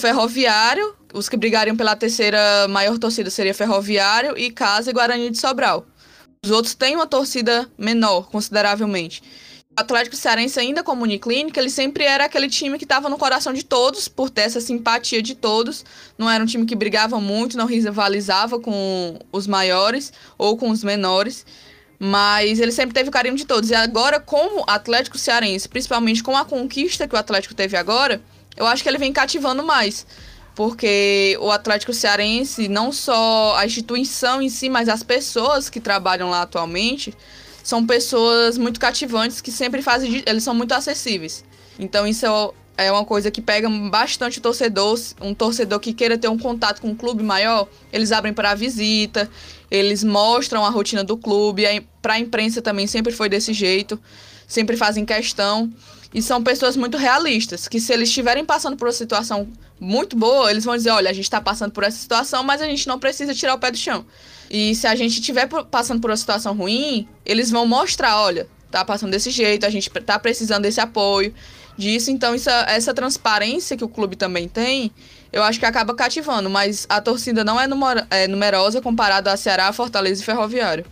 Ferroviário, 0.00 0.96
os 1.12 1.28
que 1.28 1.36
brigariam 1.36 1.76
pela 1.76 1.94
terceira 1.94 2.66
maior 2.68 2.98
torcida 2.98 3.28
seria 3.30 3.52
Ferroviário 3.52 4.36
e 4.36 4.50
Casa 4.50 4.90
e 4.90 4.92
Guarani 4.92 5.30
de 5.30 5.38
Sobral. 5.38 5.86
Os 6.42 6.50
outros 6.50 6.74
têm 6.74 6.96
uma 6.96 7.06
torcida 7.06 7.70
menor, 7.76 8.30
consideravelmente. 8.30 9.22
O 9.76 9.80
Atlético 9.80 10.16
Cearense, 10.16 10.58
ainda 10.58 10.82
como 10.82 11.02
Uniclínica, 11.02 11.60
ele 11.60 11.68
sempre 11.68 12.04
era 12.04 12.24
aquele 12.24 12.48
time 12.48 12.78
que 12.78 12.84
estava 12.84 13.10
no 13.10 13.18
coração 13.18 13.52
de 13.52 13.62
todos, 13.62 14.08
por 14.08 14.30
ter 14.30 14.42
essa 14.42 14.60
simpatia 14.60 15.20
de 15.22 15.34
todos. 15.34 15.84
Não 16.16 16.30
era 16.30 16.42
um 16.42 16.46
time 16.46 16.64
que 16.64 16.74
brigava 16.74 17.20
muito, 17.20 17.58
não 17.58 17.66
rivalizava 17.66 18.58
com 18.58 19.18
os 19.30 19.46
maiores 19.46 20.12
ou 20.38 20.56
com 20.56 20.70
os 20.70 20.82
menores. 20.82 21.44
Mas 21.98 22.58
ele 22.58 22.72
sempre 22.72 22.94
teve 22.94 23.10
o 23.10 23.12
carinho 23.12 23.36
de 23.36 23.44
todos. 23.44 23.68
E 23.68 23.74
agora, 23.74 24.18
como 24.18 24.64
Atlético 24.66 25.18
Cearense, 25.18 25.68
principalmente 25.68 26.22
com 26.22 26.34
a 26.34 26.44
conquista 26.46 27.06
que 27.06 27.14
o 27.14 27.18
Atlético 27.18 27.54
teve 27.54 27.76
agora, 27.76 28.22
eu 28.56 28.66
acho 28.66 28.82
que 28.82 28.88
ele 28.88 28.98
vem 28.98 29.12
cativando 29.12 29.62
mais. 29.62 30.06
Porque 30.54 31.38
o 31.40 31.50
Atlético 31.50 31.92
Cearense, 31.94 32.68
não 32.68 32.92
só 32.92 33.56
a 33.56 33.64
instituição 33.64 34.42
em 34.42 34.48
si, 34.48 34.68
mas 34.68 34.88
as 34.88 35.02
pessoas 35.02 35.70
que 35.70 35.80
trabalham 35.80 36.28
lá 36.28 36.42
atualmente, 36.42 37.14
são 37.62 37.86
pessoas 37.86 38.58
muito 38.58 38.80
cativantes 38.80 39.40
que 39.40 39.50
sempre 39.50 39.80
fazem. 39.80 40.22
Eles 40.26 40.42
são 40.42 40.54
muito 40.54 40.72
acessíveis. 40.72 41.44
Então 41.78 42.06
isso 42.06 42.26
é 42.76 42.90
uma 42.90 43.04
coisa 43.04 43.30
que 43.30 43.40
pega 43.40 43.70
bastante 43.90 44.38
o 44.38 44.42
torcedor. 44.42 44.98
Um 45.20 45.32
torcedor 45.32 45.80
que 45.80 45.94
queira 45.94 46.18
ter 46.18 46.28
um 46.28 46.38
contato 46.38 46.80
com 46.82 46.88
um 46.88 46.96
clube 46.96 47.22
maior, 47.22 47.68
eles 47.92 48.12
abrem 48.12 48.34
para 48.34 48.54
visita, 48.54 49.30
eles 49.70 50.02
mostram 50.04 50.64
a 50.64 50.68
rotina 50.68 51.04
do 51.04 51.16
clube. 51.16 51.64
Para 52.02 52.14
a 52.14 52.18
imprensa 52.18 52.60
também 52.60 52.86
sempre 52.86 53.12
foi 53.12 53.28
desse 53.28 53.52
jeito, 53.52 53.98
sempre 54.46 54.76
fazem 54.76 55.06
questão. 55.06 55.72
E 56.12 56.20
são 56.20 56.42
pessoas 56.42 56.76
muito 56.76 56.96
realistas, 56.96 57.68
que 57.68 57.78
se 57.78 57.92
eles 57.92 58.08
estiverem 58.08 58.44
passando 58.44 58.76
por 58.76 58.86
uma 58.88 58.92
situação 58.92 59.48
muito 59.78 60.16
boa, 60.16 60.50
eles 60.50 60.64
vão 60.64 60.76
dizer: 60.76 60.90
olha, 60.90 61.10
a 61.10 61.12
gente 61.12 61.24
está 61.24 61.40
passando 61.40 61.70
por 61.72 61.84
essa 61.84 61.98
situação, 61.98 62.42
mas 62.42 62.60
a 62.60 62.66
gente 62.66 62.88
não 62.88 62.98
precisa 62.98 63.34
tirar 63.34 63.54
o 63.54 63.58
pé 63.58 63.70
do 63.70 63.76
chão. 63.76 64.04
E 64.50 64.74
se 64.74 64.86
a 64.86 64.96
gente 64.96 65.20
estiver 65.20 65.48
passando 65.70 66.00
por 66.00 66.10
uma 66.10 66.16
situação 66.16 66.56
ruim, 66.56 67.08
eles 67.24 67.50
vão 67.50 67.64
mostrar, 67.64 68.20
olha, 68.20 68.48
tá 68.70 68.84
passando 68.84 69.12
desse 69.12 69.30
jeito, 69.30 69.64
a 69.64 69.70
gente 69.70 69.88
tá 69.88 70.18
precisando 70.18 70.62
desse 70.62 70.80
apoio, 70.80 71.32
disso. 71.76 72.10
Então, 72.10 72.34
isso, 72.34 72.50
essa 72.50 72.92
transparência 72.92 73.76
que 73.76 73.84
o 73.84 73.88
clube 73.88 74.16
também 74.16 74.48
tem, 74.48 74.92
eu 75.32 75.42
acho 75.42 75.58
que 75.58 75.66
acaba 75.66 75.94
cativando. 75.94 76.50
Mas 76.50 76.86
a 76.88 77.00
torcida 77.00 77.44
não 77.44 77.60
é, 77.60 77.66
é 78.10 78.28
numerosa 78.28 78.80
comparada 78.80 79.32
a 79.32 79.36
Ceará, 79.36 79.72
Fortaleza 79.72 80.20
e 80.22 80.24
Ferroviário. 80.24 80.84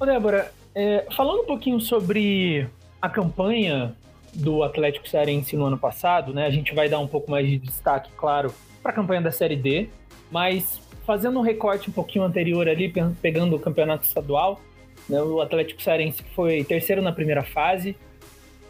Ô, 0.00 0.06
Débora, 0.06 0.52
é, 0.78 1.04
falando 1.10 1.40
um 1.40 1.44
pouquinho 1.44 1.80
sobre 1.80 2.68
a 3.02 3.08
campanha 3.08 3.96
do 4.32 4.62
Atlético 4.62 5.08
Cearense 5.08 5.56
no 5.56 5.64
ano 5.64 5.76
passado, 5.76 6.32
né? 6.32 6.46
A 6.46 6.50
gente 6.50 6.72
vai 6.72 6.88
dar 6.88 7.00
um 7.00 7.06
pouco 7.08 7.28
mais 7.28 7.48
de 7.48 7.58
destaque, 7.58 8.12
claro, 8.16 8.54
para 8.80 8.92
a 8.92 8.94
campanha 8.94 9.20
da 9.20 9.32
Série 9.32 9.56
D, 9.56 9.88
mas 10.30 10.80
fazendo 11.04 11.36
um 11.40 11.42
recorte 11.42 11.90
um 11.90 11.92
pouquinho 11.92 12.24
anterior 12.24 12.68
ali, 12.68 12.92
pegando 13.20 13.56
o 13.56 13.58
campeonato 13.58 14.06
estadual, 14.06 14.60
né, 15.08 15.20
o 15.20 15.40
Atlético 15.40 15.82
Cearense 15.82 16.22
foi 16.36 16.62
terceiro 16.62 17.02
na 17.02 17.10
primeira 17.10 17.42
fase, 17.42 17.96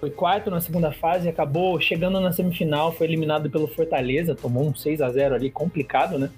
foi 0.00 0.08
quarto 0.08 0.50
na 0.50 0.62
segunda 0.62 0.90
fase, 0.90 1.28
acabou 1.28 1.78
chegando 1.78 2.18
na 2.20 2.32
semifinal, 2.32 2.90
foi 2.90 3.06
eliminado 3.06 3.50
pelo 3.50 3.68
Fortaleza, 3.68 4.34
tomou 4.34 4.66
um 4.66 4.74
6 4.74 5.02
a 5.02 5.10
0 5.10 5.34
ali, 5.34 5.50
complicado, 5.50 6.18
né? 6.18 6.30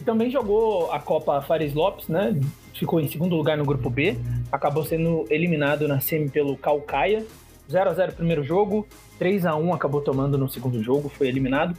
E 0.00 0.04
também 0.04 0.30
jogou 0.30 0.92
a 0.92 1.00
Copa 1.00 1.42
Fares 1.42 1.74
Lopes, 1.74 2.06
né? 2.06 2.32
Ficou 2.78 3.00
em 3.00 3.08
segundo 3.08 3.34
lugar 3.34 3.56
no 3.56 3.64
grupo 3.64 3.88
B, 3.88 4.16
acabou 4.52 4.84
sendo 4.84 5.24
eliminado 5.30 5.88
na 5.88 6.00
semi 6.00 6.28
pelo 6.28 6.56
Calcaia. 6.56 7.24
0 7.70 7.90
a 7.90 7.94
0 7.94 8.12
primeiro 8.12 8.44
jogo, 8.44 8.86
3 9.18 9.44
a 9.44 9.56
1 9.56 9.74
acabou 9.74 10.00
tomando 10.00 10.38
no 10.38 10.48
segundo 10.48 10.80
jogo, 10.82 11.08
foi 11.08 11.26
eliminado. 11.26 11.76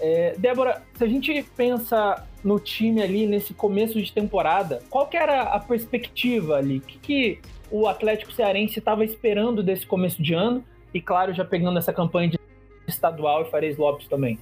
É, 0.00 0.34
Débora, 0.36 0.82
se 0.94 1.04
a 1.04 1.06
gente 1.06 1.42
pensa 1.56 2.26
no 2.42 2.60
time 2.60 3.00
ali 3.00 3.26
nesse 3.26 3.54
começo 3.54 4.00
de 4.02 4.12
temporada, 4.12 4.82
qual 4.90 5.06
que 5.06 5.16
era 5.16 5.42
a 5.42 5.58
perspectiva 5.58 6.56
ali? 6.56 6.78
O 6.78 6.80
que, 6.82 6.98
que 6.98 7.38
o 7.70 7.88
Atlético 7.88 8.32
Cearense 8.32 8.78
estava 8.78 9.04
esperando 9.04 9.62
desse 9.62 9.86
começo 9.86 10.22
de 10.22 10.34
ano? 10.34 10.62
E 10.92 11.00
claro, 11.00 11.32
já 11.32 11.44
pegando 11.44 11.78
essa 11.78 11.92
campanha 11.92 12.28
de 12.28 12.38
estadual 12.86 13.42
e 13.42 13.50
Fares 13.50 13.78
Lopes 13.78 14.06
também. 14.08 14.38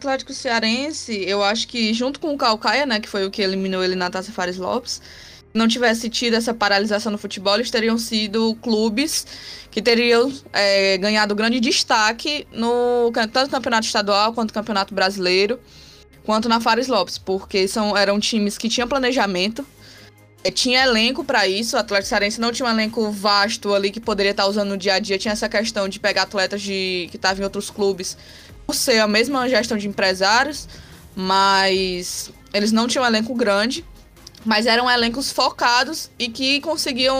Atlético 0.00 0.32
Cearense, 0.32 1.12
eu 1.26 1.44
acho 1.44 1.68
que 1.68 1.92
junto 1.92 2.18
com 2.18 2.32
o 2.32 2.38
Calcaia, 2.38 2.86
né, 2.86 2.98
que 2.98 3.08
foi 3.08 3.26
o 3.26 3.30
que 3.30 3.42
eliminou 3.42 3.84
ele 3.84 3.94
na 3.94 4.08
Taça 4.08 4.32
Fares 4.32 4.56
Lopes, 4.56 5.02
não 5.52 5.68
tivesse 5.68 6.08
tido 6.08 6.34
essa 6.34 6.54
paralisação 6.54 7.12
no 7.12 7.18
futebol, 7.18 7.54
eles 7.56 7.70
teriam 7.70 7.98
sido 7.98 8.54
clubes 8.62 9.26
que 9.70 9.82
teriam 9.82 10.32
é, 10.52 10.96
ganhado 10.96 11.34
grande 11.34 11.60
destaque 11.60 12.46
no 12.50 13.12
tanto 13.12 13.46
no 13.46 13.50
campeonato 13.50 13.86
estadual 13.86 14.32
quanto 14.32 14.50
no 14.50 14.54
campeonato 14.54 14.94
brasileiro, 14.94 15.60
quanto 16.24 16.48
na 16.48 16.60
Fares 16.60 16.88
Lopes, 16.88 17.18
porque 17.18 17.68
são, 17.68 17.94
eram 17.96 18.18
times 18.18 18.56
que 18.56 18.68
tinham 18.68 18.88
planejamento, 18.88 19.66
é, 20.42 20.50
tinha 20.50 20.82
elenco 20.82 21.22
para 21.22 21.46
isso. 21.46 21.76
O 21.76 21.78
Atlético 21.78 22.08
Cearense 22.08 22.40
não 22.40 22.52
tinha 22.52 22.66
um 22.66 22.70
elenco 22.70 23.10
vasto 23.10 23.74
ali 23.74 23.90
que 23.90 24.00
poderia 24.00 24.30
estar 24.30 24.46
usando 24.46 24.70
no 24.70 24.78
dia 24.78 24.94
a 24.94 24.98
dia. 24.98 25.18
Tinha 25.18 25.32
essa 25.32 25.48
questão 25.48 25.86
de 25.88 26.00
pegar 26.00 26.22
atletas 26.22 26.62
de, 26.62 27.08
que 27.10 27.16
estavam 27.16 27.42
em 27.42 27.44
outros 27.44 27.68
clubes 27.68 28.16
ser 28.72 29.00
a 29.00 29.08
mesma 29.08 29.48
gestão 29.48 29.76
de 29.76 29.88
empresários, 29.88 30.68
mas 31.14 32.30
eles 32.52 32.72
não 32.72 32.86
tinham 32.86 33.04
um 33.04 33.06
elenco 33.06 33.34
grande. 33.34 33.84
Mas 34.44 34.64
eram 34.64 34.90
elencos 34.90 35.30
focados 35.30 36.10
e 36.18 36.28
que 36.28 36.62
conseguiam 36.62 37.14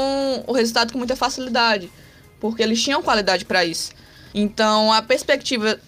o 0.47 0.53
resultado 0.53 0.91
com 0.91 0.99
muita 0.99 1.15
facilidade, 1.15 1.91
porque 2.41 2.63
eles 2.63 2.83
tinham 2.83 3.03
qualidade 3.03 3.45
para 3.45 3.63
isso. 3.63 3.93
Então 4.35 4.91
a 4.91 5.03
perspectiva, 5.03 5.79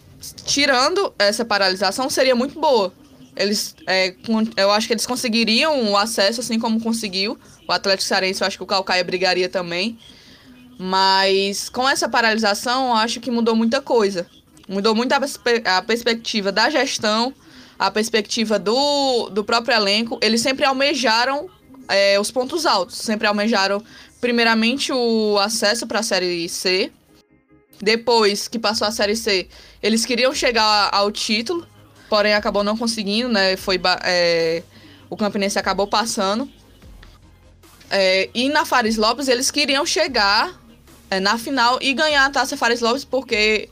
tirando 0.44 1.12
essa 1.18 1.42
paralisação, 1.42 2.10
seria 2.10 2.34
muito 2.34 2.60
boa. 2.60 2.92
Eles, 3.34 3.74
é, 3.86 4.14
eu 4.58 4.70
acho 4.70 4.86
que 4.86 4.92
eles 4.92 5.06
conseguiriam 5.06 5.90
o 5.90 5.96
acesso, 5.96 6.40
assim 6.40 6.58
como 6.58 6.78
conseguiu. 6.80 7.38
O 7.66 7.72
Atlético 7.72 8.06
Cearense, 8.06 8.42
eu 8.42 8.46
acho 8.46 8.58
que 8.58 8.62
o 8.62 8.66
Calcaia 8.66 9.02
brigaria 9.02 9.48
também. 9.48 9.98
Mas 10.78 11.68
com 11.70 11.88
essa 11.88 12.08
paralisação, 12.08 12.94
acho 12.94 13.20
que 13.20 13.30
mudou 13.30 13.56
muita 13.56 13.80
coisa. 13.80 14.26
Mudou 14.68 14.94
muito 14.94 15.12
a, 15.12 15.20
perspe 15.20 15.62
a 15.64 15.82
perspectiva 15.82 16.52
da 16.52 16.70
gestão, 16.70 17.34
a 17.78 17.90
perspectiva 17.90 18.58
do, 18.58 19.28
do 19.30 19.42
próprio 19.42 19.74
elenco, 19.74 20.18
eles 20.22 20.40
sempre 20.40 20.64
almejaram 20.64 21.50
é, 21.88 22.18
os 22.18 22.30
pontos 22.30 22.64
altos. 22.64 22.96
Sempre 22.96 23.26
almejaram, 23.26 23.82
primeiramente, 24.20 24.92
o 24.92 25.38
acesso 25.38 25.86
para 25.86 26.00
a 26.00 26.02
Série 26.02 26.48
C. 26.48 26.92
Depois 27.80 28.46
que 28.46 28.58
passou 28.58 28.86
a 28.86 28.92
Série 28.92 29.16
C, 29.16 29.48
eles 29.82 30.06
queriam 30.06 30.32
chegar 30.32 30.88
ao 30.92 31.10
título, 31.10 31.66
porém 32.08 32.34
acabou 32.34 32.62
não 32.62 32.76
conseguindo, 32.76 33.28
né? 33.28 33.56
Foi, 33.56 33.80
é, 34.04 34.62
o 35.10 35.16
Campinense 35.16 35.58
acabou 35.58 35.88
passando. 35.88 36.48
É, 37.90 38.30
e 38.32 38.48
na 38.48 38.64
Fares 38.64 38.96
Lopes, 38.96 39.28
eles 39.28 39.50
queriam 39.50 39.84
chegar 39.84 40.58
é, 41.10 41.18
na 41.18 41.36
final 41.36 41.78
e 41.82 41.92
ganhar 41.92 42.24
a 42.24 42.30
Taça 42.30 42.56
Fares 42.56 42.80
Lopes, 42.80 43.04
porque 43.04 43.68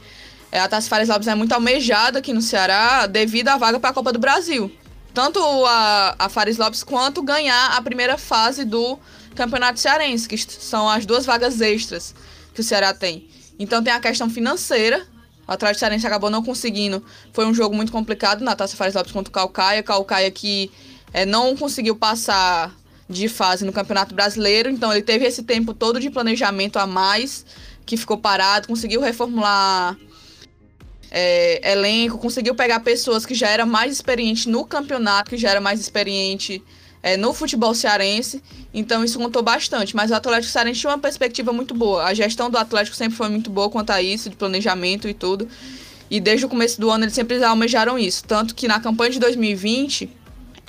a 0.59 0.69
Taça 0.69 0.89
Fares 0.89 1.09
Lopes 1.09 1.29
é 1.29 1.35
muito 1.35 1.53
almejada 1.53 2.19
aqui 2.19 2.33
no 2.33 2.43
Ceará 2.43 3.07
devido 3.07 3.49
à 3.49 3.57
vaga 3.57 3.79
para 3.79 3.91
a 3.91 3.93
Copa 3.93 4.13
do 4.13 4.19
Brasil. 4.19 4.71
Tanto 5.15 5.41
a, 5.67 6.15
a 6.19 6.29
Fares 6.29 6.57
Lopes 6.57 6.83
quanto 6.83 7.23
ganhar 7.23 7.77
a 7.77 7.83
primeira 7.83 8.19
fase 8.19 8.65
do 8.65 8.99
Campeonato 9.35 9.79
Cearense, 9.79 10.29
que 10.29 10.37
são 10.37 10.89
as 10.89 11.07
duas 11.07 11.25
vagas 11.25 11.61
extras 11.61 12.15
que 12.53 12.61
o 12.61 12.65
Ceará 12.65 12.93
tem. 12.93 13.29
Então 13.59 13.83
tem 13.83 13.93
a 13.93 14.01
questão 14.01 14.29
financeira. 14.29 15.07
O 15.47 15.53
Atlético 15.53 15.81
Cearense 15.81 16.07
acabou 16.07 16.31
não 16.31 16.43
conseguindo. 16.43 17.05
Foi 17.33 17.47
um 17.47 17.55
jogo 17.55 17.75
muito 17.75 17.93
complicado 17.93 18.43
na 18.43 18.57
Taça 18.57 18.77
Fares 18.77 18.95
Lopes 18.95 19.13
contra 19.13 19.31
o 19.31 19.33
Calcaia. 19.33 19.83
Calcaia 19.83 20.31
que 20.31 20.71
é, 21.13 21.25
não 21.27 21.57
conseguiu 21.57 21.97
passar 21.97 22.75
de 23.09 23.29
fase 23.29 23.65
no 23.65 23.73
Campeonato 23.73 24.15
Brasileiro. 24.15 24.71
Então 24.71 24.93
ele 24.93 25.03
teve 25.03 25.25
esse 25.27 25.43
tempo 25.43 25.75
todo 25.75 26.01
de 26.01 26.11
planejamento 26.11 26.79
a 26.79 26.87
mais, 26.87 27.45
que 27.85 27.97
ficou 27.97 28.17
parado, 28.17 28.69
conseguiu 28.69 29.01
reformular 29.01 29.97
é, 31.11 31.73
elenco, 31.73 32.19
conseguiu 32.19 32.55
pegar 32.55 32.81
pessoas 32.81 33.27
que 33.27 33.35
já 33.35 33.49
eram 33.49 33.67
mais 33.67 33.93
experientes 33.93 34.47
no 34.47 34.65
campeonato, 34.65 35.31
que 35.31 35.37
já 35.37 35.51
era 35.51 35.61
mais 35.61 35.81
experiente 35.81 36.63
é, 37.03 37.17
no 37.17 37.35
futebol 37.35 37.75
cearense. 37.75 38.43
Então 38.73 39.05
isso 39.05 39.19
contou 39.19 39.43
bastante. 39.43 39.97
Mas 39.97 40.11
o 40.11 40.15
Atlético 40.15 40.53
Cearense 40.53 40.81
tinha 40.81 40.91
uma 40.91 40.99
perspectiva 40.99 41.53
muito 41.53 41.75
boa. 41.75 42.05
A 42.05 42.15
gestão 42.15 42.49
do 42.49 42.57
Atlético 42.57 42.97
sempre 42.97 43.17
foi 43.17 43.29
muito 43.29 43.51
boa 43.51 43.69
quanto 43.69 43.91
a 43.91 44.01
isso, 44.01 44.31
de 44.31 44.37
planejamento 44.37 45.09
e 45.09 45.15
tudo. 45.15 45.49
E 46.09 46.21
desde 46.21 46.47
o 46.47 46.49
começo 46.49 46.81
do 46.81 46.91
ano 46.91 47.05
eles 47.05 47.15
sempre 47.15 47.43
almejaram 47.43 47.99
isso. 47.99 48.23
Tanto 48.25 48.55
que 48.55 48.69
na 48.69 48.79
campanha 48.79 49.11
de 49.11 49.19
2020, 49.19 50.11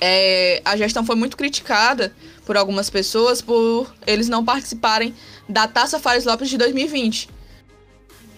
é, 0.00 0.60
a 0.64 0.76
gestão 0.76 1.04
foi 1.04 1.14
muito 1.14 1.36
criticada 1.36 2.12
por 2.44 2.56
algumas 2.56 2.90
pessoas 2.90 3.40
por 3.40 3.94
eles 4.04 4.28
não 4.28 4.44
participarem 4.44 5.14
da 5.48 5.68
Taça 5.68 6.00
Fares 6.00 6.24
Lopes 6.24 6.48
de 6.48 6.58
2020 6.58 7.28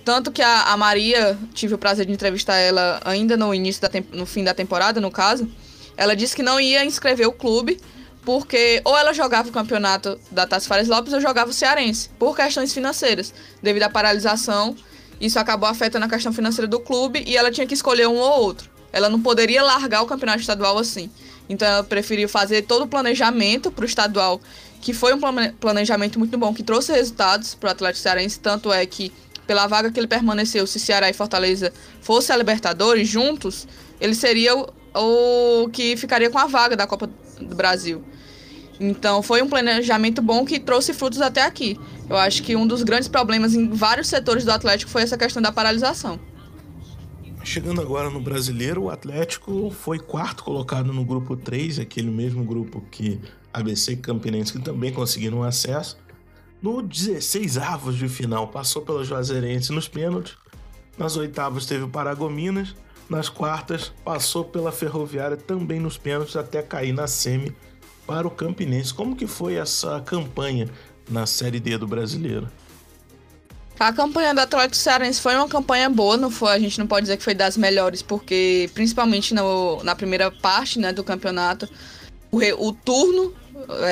tanto 0.05 0.31
que 0.31 0.43
a, 0.43 0.73
a, 0.73 0.77
Maria, 0.77 1.39
tive 1.55 1.75
o 1.75 1.79
prazer 1.79 2.07
de 2.07 2.13
entrevistar 2.13 2.57
ela 2.57 3.01
ainda 3.05 3.37
no 3.37 3.55
início 3.55 3.81
da 3.81 3.91
no 4.13 4.27
fim 4.27 4.45
da 4.45 4.53
temporada, 4.53 5.01
no 5.01 5.11
caso. 5.11 5.49
Ela 5.97 6.15
disse 6.15 6.35
que 6.35 6.43
não 6.43 6.61
ia 6.61 6.85
inscrever 6.85 7.27
o 7.27 7.33
clube 7.33 7.81
porque 8.25 8.81
ou 8.85 8.97
ela 8.97 9.13
jogava 9.13 9.49
o 9.49 9.53
campeonato 9.53 10.19
da 10.31 10.47
Taça 10.47 10.67
Fares 10.67 10.89
Lopes 10.89 11.13
ou 11.13 11.21
jogava 11.21 11.51
o 11.51 11.53
Cearense, 11.53 12.09
por 12.19 12.35
questões 12.35 12.73
financeiras. 12.73 13.33
Devido 13.63 13.85
à 13.85 13.91
paralisação, 13.91 14.75
isso 15.21 15.39
acabou 15.39 15.69
afetando 15.69 16.07
a 16.07 16.09
questão 16.09 16.33
financeira 16.33 16.67
do 16.67 16.81
clube 16.81 17.23
e 17.27 17.37
ela 17.37 17.51
tinha 17.51 17.67
que 17.67 17.75
escolher 17.75 18.09
um 18.09 18.17
ou 18.17 18.43
outro. 18.43 18.71
Ela 18.93 19.09
não 19.09 19.21
poderia 19.21 19.63
largar 19.63 20.03
o 20.03 20.07
campeonato 20.07 20.41
estadual 20.41 20.79
assim. 20.79 21.11
Então 21.49 21.67
ela 21.69 21.85
preferiu 21.85 22.29
fazer 22.29 22.63
todo 22.63 22.83
o 22.83 22.87
planejamento 22.87 23.71
para 23.71 23.83
o 23.83 23.87
estadual, 23.87 24.41
que 24.81 24.93
foi 24.93 25.15
um 25.15 25.21
planejamento 25.61 26.19
muito 26.19 26.37
bom, 26.39 26.55
que 26.55 26.63
trouxe 26.63 26.93
resultados 26.93 27.55
para 27.55 27.69
o 27.69 27.71
Atlético 27.73 28.03
Cearense. 28.03 28.41
Tanto 28.41 28.73
é 28.73 28.85
que, 28.87 29.13
pela 29.47 29.67
vaga 29.67 29.91
que 29.91 29.99
ele 29.99 30.07
permaneceu, 30.07 30.67
se 30.67 30.79
Ceará 30.81 31.09
e 31.09 31.13
Fortaleza 31.13 31.73
fossem 32.01 32.35
a 32.35 32.39
Libertadores 32.39 33.09
juntos, 33.09 33.67
ele 34.01 34.15
seria 34.15 34.57
o, 34.57 34.73
o 34.95 35.69
que 35.69 35.97
ficaria 35.97 36.31
com 36.31 36.39
a 36.39 36.47
vaga 36.47 36.77
da 36.77 36.87
Copa 36.87 37.09
do 37.41 37.55
Brasil. 37.55 38.05
Então 38.79 39.23
foi 39.23 39.43
um 39.43 39.49
planejamento 39.49 40.21
bom 40.21 40.45
que 40.45 40.59
trouxe 40.59 40.93
frutos 40.93 41.21
até 41.21 41.43
aqui. 41.43 41.79
Eu 42.09 42.17
acho 42.17 42.43
que 42.43 42.57
um 42.57 42.67
dos 42.67 42.83
grandes 42.83 43.09
problemas 43.09 43.55
em 43.55 43.69
vários 43.69 44.09
setores 44.09 44.45
do 44.45 44.51
Atlético 44.51 44.91
foi 44.91 45.03
essa 45.03 45.17
questão 45.17 45.41
da 45.41 45.53
paralisação. 45.53 46.19
Chegando 47.45 47.81
agora 47.81 48.09
no 48.09 48.21
brasileiro, 48.21 48.85
o 48.85 48.91
Atlético 48.91 49.71
foi 49.71 49.99
quarto 49.99 50.43
colocado 50.43 50.93
no 50.93 51.05
grupo 51.05 51.37
3, 51.37 51.79
aquele 51.79 52.11
mesmo 52.11 52.43
grupo 52.43 52.83
que 52.91 53.21
ABC 53.53 53.93
e 53.93 53.97
Campinense, 53.97 54.55
que 54.55 54.59
também 54.61 54.91
conseguiram 54.91 55.43
acesso. 55.43 55.97
No 56.65 56.81
16 56.81 57.59
avos 57.59 57.95
de 57.95 58.09
final, 58.09 58.49
passou 58.49 58.81
pela 58.81 59.05
Juazeirense 59.05 59.71
nos 59.71 59.87
pênaltis. 59.87 60.35
Nas 60.97 61.15
oitavas 61.15 61.67
teve 61.67 61.85
o 61.85 61.91
Paragominas. 61.91 62.75
Nas 63.07 63.29
quartas, 63.29 63.93
passou 64.03 64.47
pela 64.47 64.73
Ferroviária 64.73 65.37
também 65.37 65.79
nos 65.79 65.99
pênaltis 65.99 66.37
até 66.37 66.63
cair 66.63 66.95
na 66.95 67.07
semi 67.07 67.55
para 68.07 68.27
o 68.27 68.31
Campinense. 68.31 68.95
Como 68.95 69.15
que 69.15 69.27
foi 69.27 69.57
essa 69.57 70.01
campanha 70.01 70.67
na 71.07 71.27
Série 71.27 71.61
D 71.61 71.77
do 71.77 71.87
Brasileiro? 71.87 72.49
A 73.79 73.93
campanha 73.93 74.33
do 74.33 74.41
Atlético 74.41 74.77
Cearense 74.77 75.21
foi 75.21 75.37
uma 75.37 75.47
campanha 75.47 75.91
boa, 75.91 76.17
não 76.17 76.31
foi, 76.31 76.53
a 76.53 76.59
gente 76.59 76.79
não 76.79 76.87
pode 76.87 77.05
dizer 77.05 77.19
que 77.19 77.25
foi 77.25 77.35
das 77.35 77.59
melhores, 77.59 78.01
porque 78.01 78.71
principalmente 78.73 79.35
no, 79.35 79.85
na 79.85 79.95
primeira 79.95 80.31
parte 80.31 80.79
né, 80.79 80.95
do 80.95 81.05
campeonato, 81.05 81.69
o, 82.33 82.39
o 82.69 82.73
turno, 82.73 83.35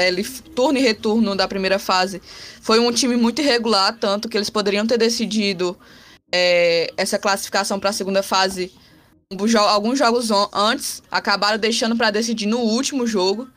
ele, 0.06 0.24
turno 0.54 0.78
e 0.78 0.82
retorno 0.82 1.34
da 1.34 1.48
primeira 1.48 1.78
fase, 1.78 2.20
foi 2.60 2.78
um 2.78 2.92
time 2.92 3.16
muito 3.16 3.40
irregular, 3.40 3.96
tanto 3.98 4.28
que 4.28 4.36
eles 4.36 4.50
poderiam 4.50 4.86
ter 4.86 4.98
decidido 4.98 5.76
é, 6.30 6.92
essa 6.96 7.18
classificação 7.18 7.78
para 7.78 7.90
a 7.90 7.92
segunda 7.92 8.22
fase 8.22 8.72
alguns 9.68 9.98
jogos 9.98 10.30
antes, 10.52 11.02
acabaram 11.10 11.58
deixando 11.58 11.96
para 11.96 12.10
decidir 12.10 12.46
no 12.46 12.58
último 12.58 13.06
jogo. 13.06 13.48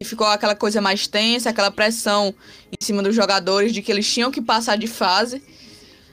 E 0.00 0.04
ficou 0.04 0.26
aquela 0.26 0.56
coisa 0.56 0.80
mais 0.80 1.06
tensa, 1.06 1.50
aquela 1.50 1.70
pressão 1.70 2.34
em 2.72 2.84
cima 2.84 3.02
dos 3.02 3.14
jogadores 3.14 3.72
de 3.72 3.80
que 3.80 3.92
eles 3.92 4.12
tinham 4.12 4.30
que 4.30 4.42
passar 4.42 4.76
de 4.76 4.88
fase. 4.88 5.42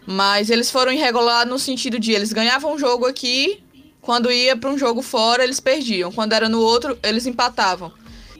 Mas 0.05 0.49
eles 0.49 0.69
foram 0.69 0.91
irregulares 0.91 1.49
no 1.49 1.57
sentido 1.57 1.99
de 1.99 2.11
eles 2.11 2.31
ganhavam 2.31 2.75
um 2.75 2.77
jogo 2.77 3.05
aqui, 3.05 3.63
quando 4.01 4.31
ia 4.31 4.57
para 4.57 4.69
um 4.69 4.77
jogo 4.77 5.01
fora, 5.01 5.43
eles 5.43 5.59
perdiam. 5.59 6.11
Quando 6.11 6.33
era 6.33 6.49
no 6.49 6.59
outro, 6.59 6.97
eles 7.03 7.25
empatavam. 7.25 7.91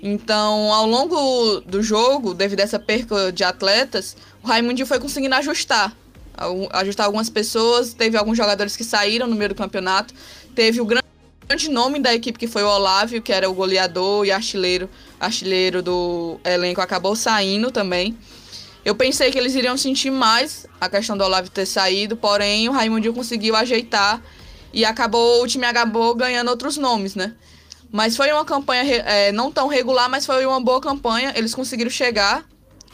Então, 0.02 0.74
ao 0.74 0.88
longo 0.88 1.62
do 1.62 1.84
jogo, 1.84 2.34
devido 2.34 2.62
a 2.62 2.64
essa 2.64 2.80
perca 2.80 3.32
de 3.32 3.44
atletas, 3.44 4.18
o 4.44 4.48
Raimundinho 4.48 4.88
foi 4.88 5.00
conseguindo 5.00 5.36
ajustar. 5.36 5.96
Ajustar 6.72 7.06
algumas 7.06 7.30
pessoas, 7.30 7.94
teve 7.94 8.18
alguns 8.18 8.36
jogadores 8.36 8.76
que 8.76 8.84
saíram 8.84 9.28
no 9.28 9.36
meio 9.36 9.50
do 9.50 9.56
campeonato. 9.56 10.12
Teve 10.56 10.82
o 10.82 10.86
grande 10.86 11.70
nome 11.70 12.00
da 12.00 12.16
equipe, 12.16 12.40
que 12.40 12.48
foi 12.48 12.64
o 12.64 12.68
Olávio, 12.68 13.22
que 13.22 13.32
era 13.32 13.48
o 13.48 13.54
goleador 13.54 14.26
e 14.26 14.32
artilheiro, 14.32 14.90
artilheiro 15.20 15.84
do 15.84 16.40
elenco, 16.44 16.82
acabou 16.82 17.16
saindo 17.16 17.70
também. 17.70 18.18
Eu 18.84 18.96
pensei 18.96 19.30
que 19.30 19.38
eles 19.38 19.54
iriam 19.54 19.78
sentir 19.78 20.10
mais 20.10 20.66
a 20.80 20.90
questão 20.90 21.16
do 21.16 21.24
Olavo 21.24 21.52
ter 21.52 21.68
saído, 21.68 22.18
porém 22.18 22.68
o 22.68 22.72
Raimundinho 22.72 23.14
conseguiu 23.14 23.56
ajeitar 23.56 24.20
e 24.74 24.84
acabou 24.84 25.44
o 25.44 25.48
time 25.48 25.68
acabou 25.68 26.16
ganhando 26.16 26.50
outros 26.50 26.78
nomes, 26.78 27.14
né? 27.14 27.36
Mas 27.92 28.16
foi 28.16 28.32
uma 28.32 28.46
campanha 28.46 28.84
é, 28.84 29.32
não 29.32 29.52
tão 29.52 29.68
regular, 29.68 30.10
mas 30.10 30.26
foi 30.26 30.46
uma 30.46 30.62
boa 30.62 30.80
campanha. 30.80 31.34
Eles 31.36 31.54
conseguiram 31.54 31.92
chegar 31.92 32.46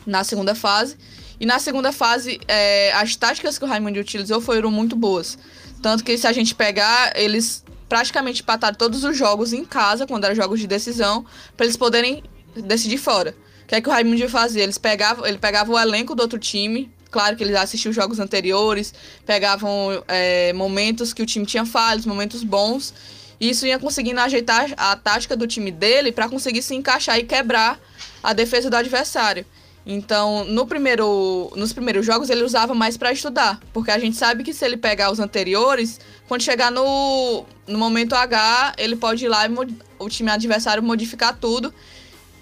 na 0.05 0.23
segunda 0.23 0.55
fase. 0.55 0.97
E 1.39 1.45
na 1.45 1.59
segunda 1.59 1.91
fase, 1.91 2.39
é, 2.47 2.91
as 2.93 3.15
táticas 3.15 3.59
que 3.59 3.65
o 3.65 3.67
Raimundo 3.67 3.99
utilizou 3.99 4.41
foram 4.41 4.71
muito 4.71 4.95
boas. 4.95 5.37
Tanto 5.81 6.03
que 6.03 6.17
se 6.17 6.25
a 6.25 6.33
gente 6.33 6.55
pegar, 6.55 7.13
eles 7.15 7.63
praticamente 7.87 8.41
empataram 8.41 8.75
todos 8.75 9.03
os 9.03 9.15
jogos 9.15 9.53
em 9.53 9.63
casa, 9.63 10.07
quando 10.07 10.25
eram 10.25 10.35
jogos 10.35 10.59
de 10.59 10.67
decisão, 10.67 11.25
para 11.55 11.65
eles 11.65 11.77
poderem 11.77 12.23
decidir 12.55 12.97
fora. 12.97 13.35
O 13.63 13.67
que 13.67 13.75
é 13.75 13.81
que 13.81 13.87
o 13.87 13.91
Raimundo 13.91 14.27
fazia? 14.29 14.63
Eles 14.63 14.77
pegavam, 14.77 15.25
ele 15.25 15.37
pegava 15.37 15.71
o 15.71 15.77
elenco 15.77 16.15
do 16.15 16.21
outro 16.21 16.39
time, 16.39 16.91
claro 17.11 17.35
que 17.35 17.43
eles 17.43 17.55
assistiam 17.55 17.93
jogos 17.93 18.19
anteriores, 18.19 18.93
pegavam 19.25 20.03
é, 20.07 20.53
momentos 20.53 21.13
que 21.13 21.21
o 21.21 21.25
time 21.25 21.45
tinha 21.45 21.65
falhas, 21.65 22.05
momentos 22.05 22.43
bons, 22.43 22.93
e 23.39 23.49
isso 23.49 23.65
ia 23.65 23.79
conseguindo 23.79 24.19
ajeitar 24.19 24.73
a 24.77 24.95
tática 24.95 25.35
do 25.35 25.47
time 25.47 25.71
dele 25.71 26.11
para 26.11 26.29
conseguir 26.29 26.61
se 26.61 26.75
encaixar 26.75 27.17
e 27.17 27.23
quebrar 27.23 27.79
a 28.23 28.33
defesa 28.33 28.69
do 28.69 28.75
adversário. 28.75 29.45
Então, 29.89 30.43
no 30.43 30.67
primeiro, 30.67 31.49
nos 31.55 31.71
primeiros 31.71 32.05
jogos 32.05 32.29
ele 32.29 32.43
usava 32.43 32.73
mais 32.73 32.97
para 32.97 33.11
estudar, 33.11 33.57
porque 33.71 33.89
a 33.89 33.97
gente 33.97 34.17
sabe 34.17 34.43
que 34.43 34.53
se 34.53 34.65
ele 34.65 34.75
pegar 34.75 35.09
os 35.11 35.19
anteriores, 35.19 35.97
quando 36.27 36.43
chegar 36.43 36.69
no, 36.69 37.45
no 37.65 37.79
momento 37.79 38.13
H, 38.13 38.73
ele 38.77 38.97
pode 38.97 39.23
ir 39.23 39.29
lá 39.29 39.47
e 39.47 39.51
o 39.97 40.09
time 40.09 40.29
adversário 40.29 40.83
modificar 40.83 41.37
tudo 41.37 41.73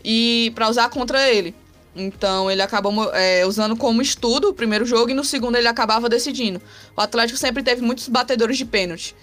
e 0.04 0.52
para 0.56 0.68
usar 0.70 0.90
contra 0.90 1.30
ele. 1.30 1.54
Então 1.96 2.50
ele 2.50 2.64
acabou 2.64 2.92
é, 3.14 3.46
usando 3.46 3.76
como 3.76 4.02
estudo 4.02 4.50
o 4.50 4.54
primeiro 4.54 4.84
jogo 4.84 5.12
e 5.12 5.14
no 5.14 5.24
segundo 5.24 5.56
ele 5.56 5.68
acabava 5.68 6.10
decidindo. 6.10 6.60
O 6.98 7.02
Atlético 7.02 7.38
sempre 7.38 7.62
teve 7.62 7.82
muitos 7.82 8.10
batedores 8.10 8.58
de 8.58 8.66
pênalti. 8.66 9.16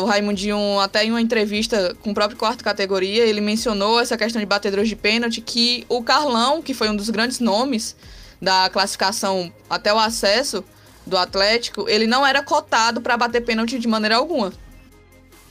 O 0.00 0.04
Raimundinho, 0.04 0.78
até 0.78 1.04
em 1.04 1.10
uma 1.10 1.20
entrevista 1.20 1.96
com 2.02 2.10
o 2.10 2.14
próprio 2.14 2.38
quarto 2.38 2.62
categoria, 2.62 3.24
ele 3.24 3.40
mencionou 3.40 3.98
essa 3.98 4.16
questão 4.16 4.38
de 4.38 4.46
batedores 4.46 4.88
de 4.88 4.94
pênalti, 4.94 5.40
que 5.40 5.84
o 5.88 6.02
Carlão, 6.02 6.62
que 6.62 6.72
foi 6.72 6.88
um 6.88 6.94
dos 6.94 7.10
grandes 7.10 7.40
nomes 7.40 7.96
da 8.40 8.70
classificação 8.70 9.52
até 9.68 9.92
o 9.92 9.98
acesso 9.98 10.64
do 11.04 11.16
Atlético, 11.16 11.88
ele 11.88 12.06
não 12.06 12.24
era 12.24 12.42
cotado 12.42 13.00
para 13.00 13.16
bater 13.16 13.40
pênalti 13.40 13.78
de 13.78 13.88
maneira 13.88 14.16
alguma. 14.16 14.52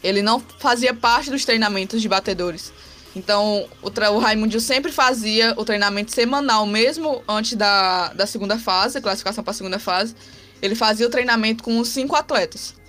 Ele 0.02 0.22
não 0.22 0.40
fazia 0.60 0.94
parte 0.94 1.30
dos 1.30 1.44
treinamentos 1.44 2.02
de 2.02 2.08
batedores. 2.08 2.72
Então, 3.16 3.68
o, 3.82 3.90
o 3.90 4.20
Raimundo 4.20 4.60
sempre 4.60 4.92
fazia 4.92 5.54
o 5.58 5.66
treinamento 5.66 6.12
semanal, 6.12 6.66
mesmo 6.66 7.22
antes 7.28 7.56
da, 7.56 8.14
da 8.14 8.26
segunda 8.26 8.58
fase, 8.58 9.02
classificação 9.02 9.44
para 9.44 9.52
a 9.52 9.56
segunda 9.56 9.78
fase. 9.80 10.16
Ele 10.62 10.76
fazia 10.76 11.06
o 11.06 11.10
treinamento 11.10 11.64
com 11.64 11.80
os 11.80 11.90
cinco 11.90 12.16
atletas. 12.16 12.81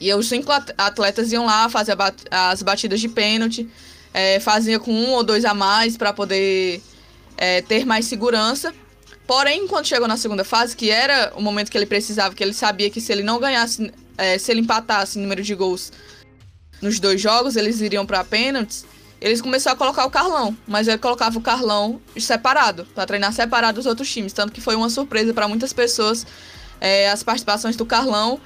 E 0.00 0.12
os 0.14 0.28
cinco 0.28 0.50
atletas 0.50 1.30
iam 1.30 1.44
lá 1.44 1.68
fazer 1.68 1.94
as 2.30 2.62
batidas 2.62 3.00
de 3.00 3.08
pênalti, 3.08 3.68
é, 4.14 4.40
fazia 4.40 4.80
com 4.80 4.92
um 4.92 5.10
ou 5.10 5.22
dois 5.22 5.44
a 5.44 5.52
mais 5.52 5.96
para 5.96 6.12
poder 6.12 6.82
é, 7.36 7.60
ter 7.62 7.84
mais 7.84 8.06
segurança. 8.06 8.74
Porém, 9.26 9.66
quando 9.68 9.86
chegou 9.86 10.08
na 10.08 10.16
segunda 10.16 10.42
fase, 10.42 10.74
que 10.74 10.90
era 10.90 11.32
o 11.36 11.42
momento 11.42 11.70
que 11.70 11.78
ele 11.78 11.86
precisava, 11.86 12.34
que 12.34 12.42
ele 12.42 12.54
sabia 12.54 12.90
que 12.90 13.00
se 13.00 13.12
ele 13.12 13.22
não 13.22 13.38
ganhasse, 13.38 13.92
é, 14.16 14.38
se 14.38 14.50
ele 14.50 14.60
empatasse 14.60 15.18
o 15.18 15.20
número 15.20 15.42
de 15.42 15.54
gols 15.54 15.92
nos 16.80 16.98
dois 16.98 17.20
jogos, 17.20 17.54
eles 17.54 17.80
iriam 17.80 18.06
para 18.06 18.24
pênaltis 18.24 18.84
eles 19.20 19.42
começaram 19.42 19.74
a 19.74 19.78
colocar 19.78 20.06
o 20.06 20.10
Carlão, 20.10 20.56
mas 20.66 20.88
ele 20.88 20.96
colocava 20.96 21.38
o 21.38 21.42
Carlão 21.42 22.00
separado, 22.18 22.86
para 22.94 23.04
treinar 23.04 23.32
separado 23.32 23.76
dos 23.76 23.86
outros 23.86 24.10
times. 24.10 24.32
Tanto 24.32 24.52
que 24.52 24.60
foi 24.60 24.74
uma 24.74 24.88
surpresa 24.88 25.34
para 25.34 25.46
muitas 25.46 25.72
pessoas 25.72 26.26
é, 26.80 27.10
as 27.10 27.22
participações 27.22 27.76
do 27.76 27.84
Carlão. 27.84 28.40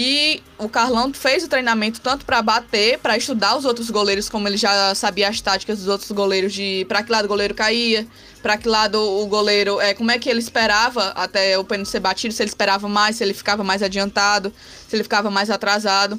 E 0.00 0.40
o 0.56 0.68
Carlão 0.68 1.12
fez 1.12 1.42
o 1.42 1.48
treinamento 1.48 2.00
tanto 2.00 2.24
para 2.24 2.40
bater, 2.40 3.00
para 3.00 3.16
estudar 3.16 3.56
os 3.56 3.64
outros 3.64 3.90
goleiros, 3.90 4.28
como 4.28 4.46
ele 4.46 4.56
já 4.56 4.94
sabia 4.94 5.28
as 5.28 5.40
táticas 5.40 5.80
dos 5.80 5.88
outros 5.88 6.12
goleiros, 6.12 6.52
de 6.52 6.86
para 6.88 7.02
que 7.02 7.10
lado 7.10 7.24
o 7.24 7.28
goleiro 7.28 7.52
caía, 7.52 8.06
para 8.40 8.56
que 8.56 8.68
lado 8.68 8.96
o 8.96 9.26
goleiro, 9.26 9.80
é, 9.80 9.94
como 9.94 10.12
é 10.12 10.18
que 10.20 10.30
ele 10.30 10.38
esperava 10.38 11.08
até 11.16 11.58
o 11.58 11.64
pênalti 11.64 11.88
ser 11.88 11.98
batido, 11.98 12.32
se 12.32 12.40
ele 12.40 12.48
esperava 12.48 12.88
mais, 12.88 13.16
se 13.16 13.24
ele 13.24 13.34
ficava 13.34 13.64
mais 13.64 13.82
adiantado, 13.82 14.52
se 14.88 14.94
ele 14.94 15.02
ficava 15.02 15.32
mais 15.32 15.50
atrasado. 15.50 16.16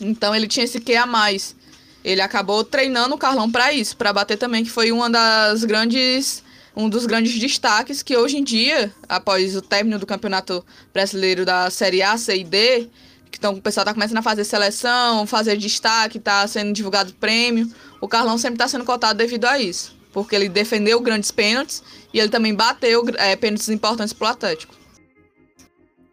Então 0.00 0.34
ele 0.34 0.48
tinha 0.48 0.64
esse 0.64 0.80
que 0.80 0.96
a 0.96 1.04
mais 1.04 1.54
ele 2.02 2.22
acabou 2.22 2.64
treinando 2.64 3.14
o 3.14 3.18
Carlão 3.18 3.52
para 3.52 3.74
isso, 3.74 3.94
para 3.94 4.10
bater 4.10 4.38
também, 4.38 4.64
que 4.64 4.70
foi 4.70 4.90
uma 4.90 5.10
das 5.10 5.64
grandes 5.64 6.42
um 6.76 6.88
dos 6.88 7.06
grandes 7.06 7.38
destaques 7.38 8.02
que 8.02 8.16
hoje 8.16 8.38
em 8.38 8.44
dia, 8.44 8.92
após 9.08 9.56
o 9.56 9.62
término 9.62 9.98
do 9.98 10.06
Campeonato 10.06 10.64
Brasileiro 10.92 11.44
da 11.44 11.70
Série 11.70 12.02
A, 12.02 12.16
C 12.16 12.38
e 12.38 12.44
D, 12.44 12.88
que 13.30 13.38
então, 13.38 13.54
o 13.54 13.62
pessoal 13.62 13.82
está 13.82 13.94
começando 13.94 14.18
a 14.18 14.22
fazer 14.22 14.44
seleção, 14.44 15.26
fazer 15.26 15.56
destaque, 15.56 16.18
está 16.18 16.46
sendo 16.46 16.72
divulgado 16.72 17.12
prêmio, 17.14 17.66
o 18.00 18.06
Carlão 18.06 18.36
sempre 18.36 18.54
está 18.54 18.68
sendo 18.68 18.84
cotado 18.84 19.18
devido 19.18 19.46
a 19.46 19.58
isso, 19.58 19.96
porque 20.12 20.36
ele 20.36 20.48
defendeu 20.48 21.00
grandes 21.00 21.30
pênaltis 21.30 21.82
e 22.12 22.20
ele 22.20 22.28
também 22.28 22.54
bateu 22.54 23.04
é, 23.16 23.34
pênaltis 23.34 23.68
importantes 23.68 24.12
para 24.12 24.28
o 24.28 24.30
Atlético. 24.30 24.74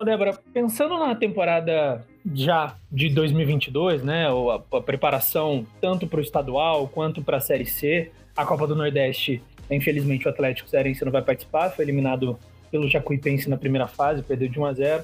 Débora, 0.03 0.39
pensando 0.53 0.97
na 0.97 1.13
temporada 1.13 2.05
já 2.33 2.77
de 2.89 3.09
2022, 3.09 4.01
né, 4.01 4.27
a, 4.27 4.77
a 4.77 4.81
preparação 4.81 5.67
tanto 5.81 6.07
para 6.07 6.19
o 6.19 6.21
estadual 6.21 6.87
quanto 6.87 7.21
para 7.21 7.37
a 7.37 7.41
Série 7.41 7.65
C, 7.65 8.11
a 8.35 8.45
Copa 8.45 8.65
do 8.65 8.75
Nordeste, 8.75 9.43
infelizmente 9.75 10.27
o 10.27 10.29
Atlético 10.29 10.69
Cearense 10.69 11.03
não 11.05 11.11
vai 11.11 11.21
participar, 11.21 11.69
foi 11.69 11.85
eliminado 11.85 12.37
pelo 12.71 12.87
Jacuipense 12.87 13.49
na 13.49 13.57
primeira 13.57 13.87
fase, 13.87 14.21
perdeu 14.21 14.47
de 14.47 14.59
1 14.59 14.65
a 14.65 14.73
0. 14.73 15.03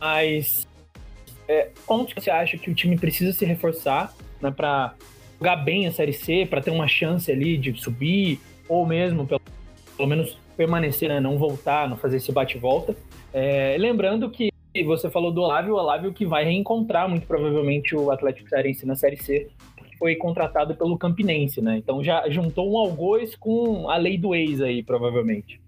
Mas 0.00 0.66
é, 1.48 1.70
você 2.14 2.30
acha 2.30 2.58
que 2.58 2.70
o 2.70 2.74
time 2.74 2.98
precisa 2.98 3.32
se 3.32 3.44
reforçar 3.44 4.14
né, 4.40 4.50
para 4.50 4.94
jogar 5.38 5.56
bem 5.56 5.86
a 5.86 5.92
Série 5.92 6.12
C 6.12 6.46
para 6.48 6.60
ter 6.60 6.70
uma 6.70 6.88
chance 6.88 7.30
ali 7.30 7.56
de 7.56 7.78
subir, 7.80 8.40
ou 8.68 8.86
mesmo 8.86 9.26
pelo, 9.26 9.40
pelo 9.96 10.08
menos 10.08 10.38
permanecer, 10.56 11.08
né, 11.08 11.20
não 11.20 11.38
voltar, 11.38 11.88
não 11.88 11.96
fazer 11.96 12.16
esse 12.16 12.32
bate-volta. 12.32 12.96
É, 13.32 13.76
lembrando 13.78 14.30
que 14.30 14.50
você 14.84 15.08
falou 15.08 15.32
do 15.32 15.40
Olávio, 15.40 15.74
o 15.74 15.78
Olávio 15.78 16.12
que 16.12 16.26
vai 16.26 16.44
reencontrar 16.44 17.08
muito 17.08 17.26
provavelmente 17.26 17.94
o 17.94 18.10
Atlético 18.10 18.48
Cearense 18.48 18.86
na 18.86 18.94
Série 18.94 19.16
C, 19.16 19.48
foi 19.98 20.16
contratado 20.16 20.74
pelo 20.74 20.98
Campinense, 20.98 21.60
né? 21.60 21.76
Então 21.78 22.02
já 22.02 22.28
juntou 22.28 22.72
um 22.72 22.76
algoz 22.76 23.34
com 23.34 23.88
a 23.88 23.96
lei 23.96 24.18
do 24.18 24.34
ex 24.34 24.60
aí, 24.60 24.82
provavelmente. 24.82 25.60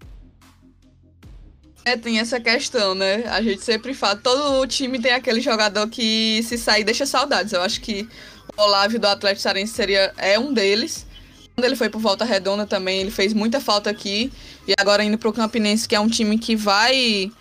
É, 1.85 1.97
tem 1.97 2.19
essa 2.19 2.39
questão, 2.39 2.93
né? 2.93 3.23
A 3.27 3.41
gente 3.41 3.61
sempre 3.61 3.93
fala, 3.93 4.15
todo 4.15 4.67
time 4.67 4.99
tem 4.99 5.11
aquele 5.11 5.41
jogador 5.41 5.89
que 5.89 6.41
se 6.43 6.57
sair 6.57 6.83
deixa 6.83 7.05
saudades. 7.05 7.53
Eu 7.53 7.61
acho 7.61 7.81
que 7.81 8.07
o 8.55 8.61
Olávio 8.61 8.99
do 8.99 9.07
Atlético 9.07 9.41
Cearense 9.41 9.73
seria, 9.73 10.13
é 10.17 10.37
um 10.37 10.53
deles. 10.53 11.07
Quando 11.55 11.65
ele 11.65 11.75
foi 11.75 11.89
por 11.89 11.99
Volta 11.99 12.23
Redonda 12.25 12.65
também, 12.65 12.99
ele 12.99 13.11
fez 13.11 13.33
muita 13.33 13.59
falta 13.59 13.89
aqui. 13.89 14.31
E 14.67 14.73
agora 14.79 15.03
indo 15.03 15.17
pro 15.17 15.33
Campinense, 15.33 15.87
que 15.87 15.95
é 15.95 15.99
um 15.99 16.07
time 16.07 16.37
que 16.37 16.55
vai 16.55 17.31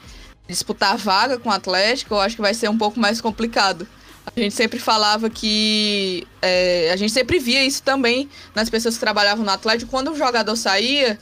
disputar 0.48 0.96
vaga 0.96 1.38
com 1.38 1.50
o 1.50 1.52
Atlético, 1.52 2.14
eu 2.14 2.20
acho 2.20 2.36
que 2.36 2.42
vai 2.42 2.54
ser 2.54 2.70
um 2.70 2.78
pouco 2.78 2.98
mais 2.98 3.20
complicado. 3.20 3.86
A 4.34 4.40
gente 4.40 4.54
sempre 4.54 4.78
falava 4.78 5.28
que. 5.28 6.26
É, 6.40 6.90
a 6.92 6.96
gente 6.96 7.12
sempre 7.12 7.38
via 7.38 7.64
isso 7.64 7.82
também 7.82 8.28
nas 8.54 8.70
pessoas 8.70 8.94
que 8.94 9.00
trabalhavam 9.00 9.44
no 9.44 9.50
Atlético. 9.50 9.90
Quando 9.90 10.12
o 10.12 10.16
jogador 10.16 10.56
saía, 10.56 11.18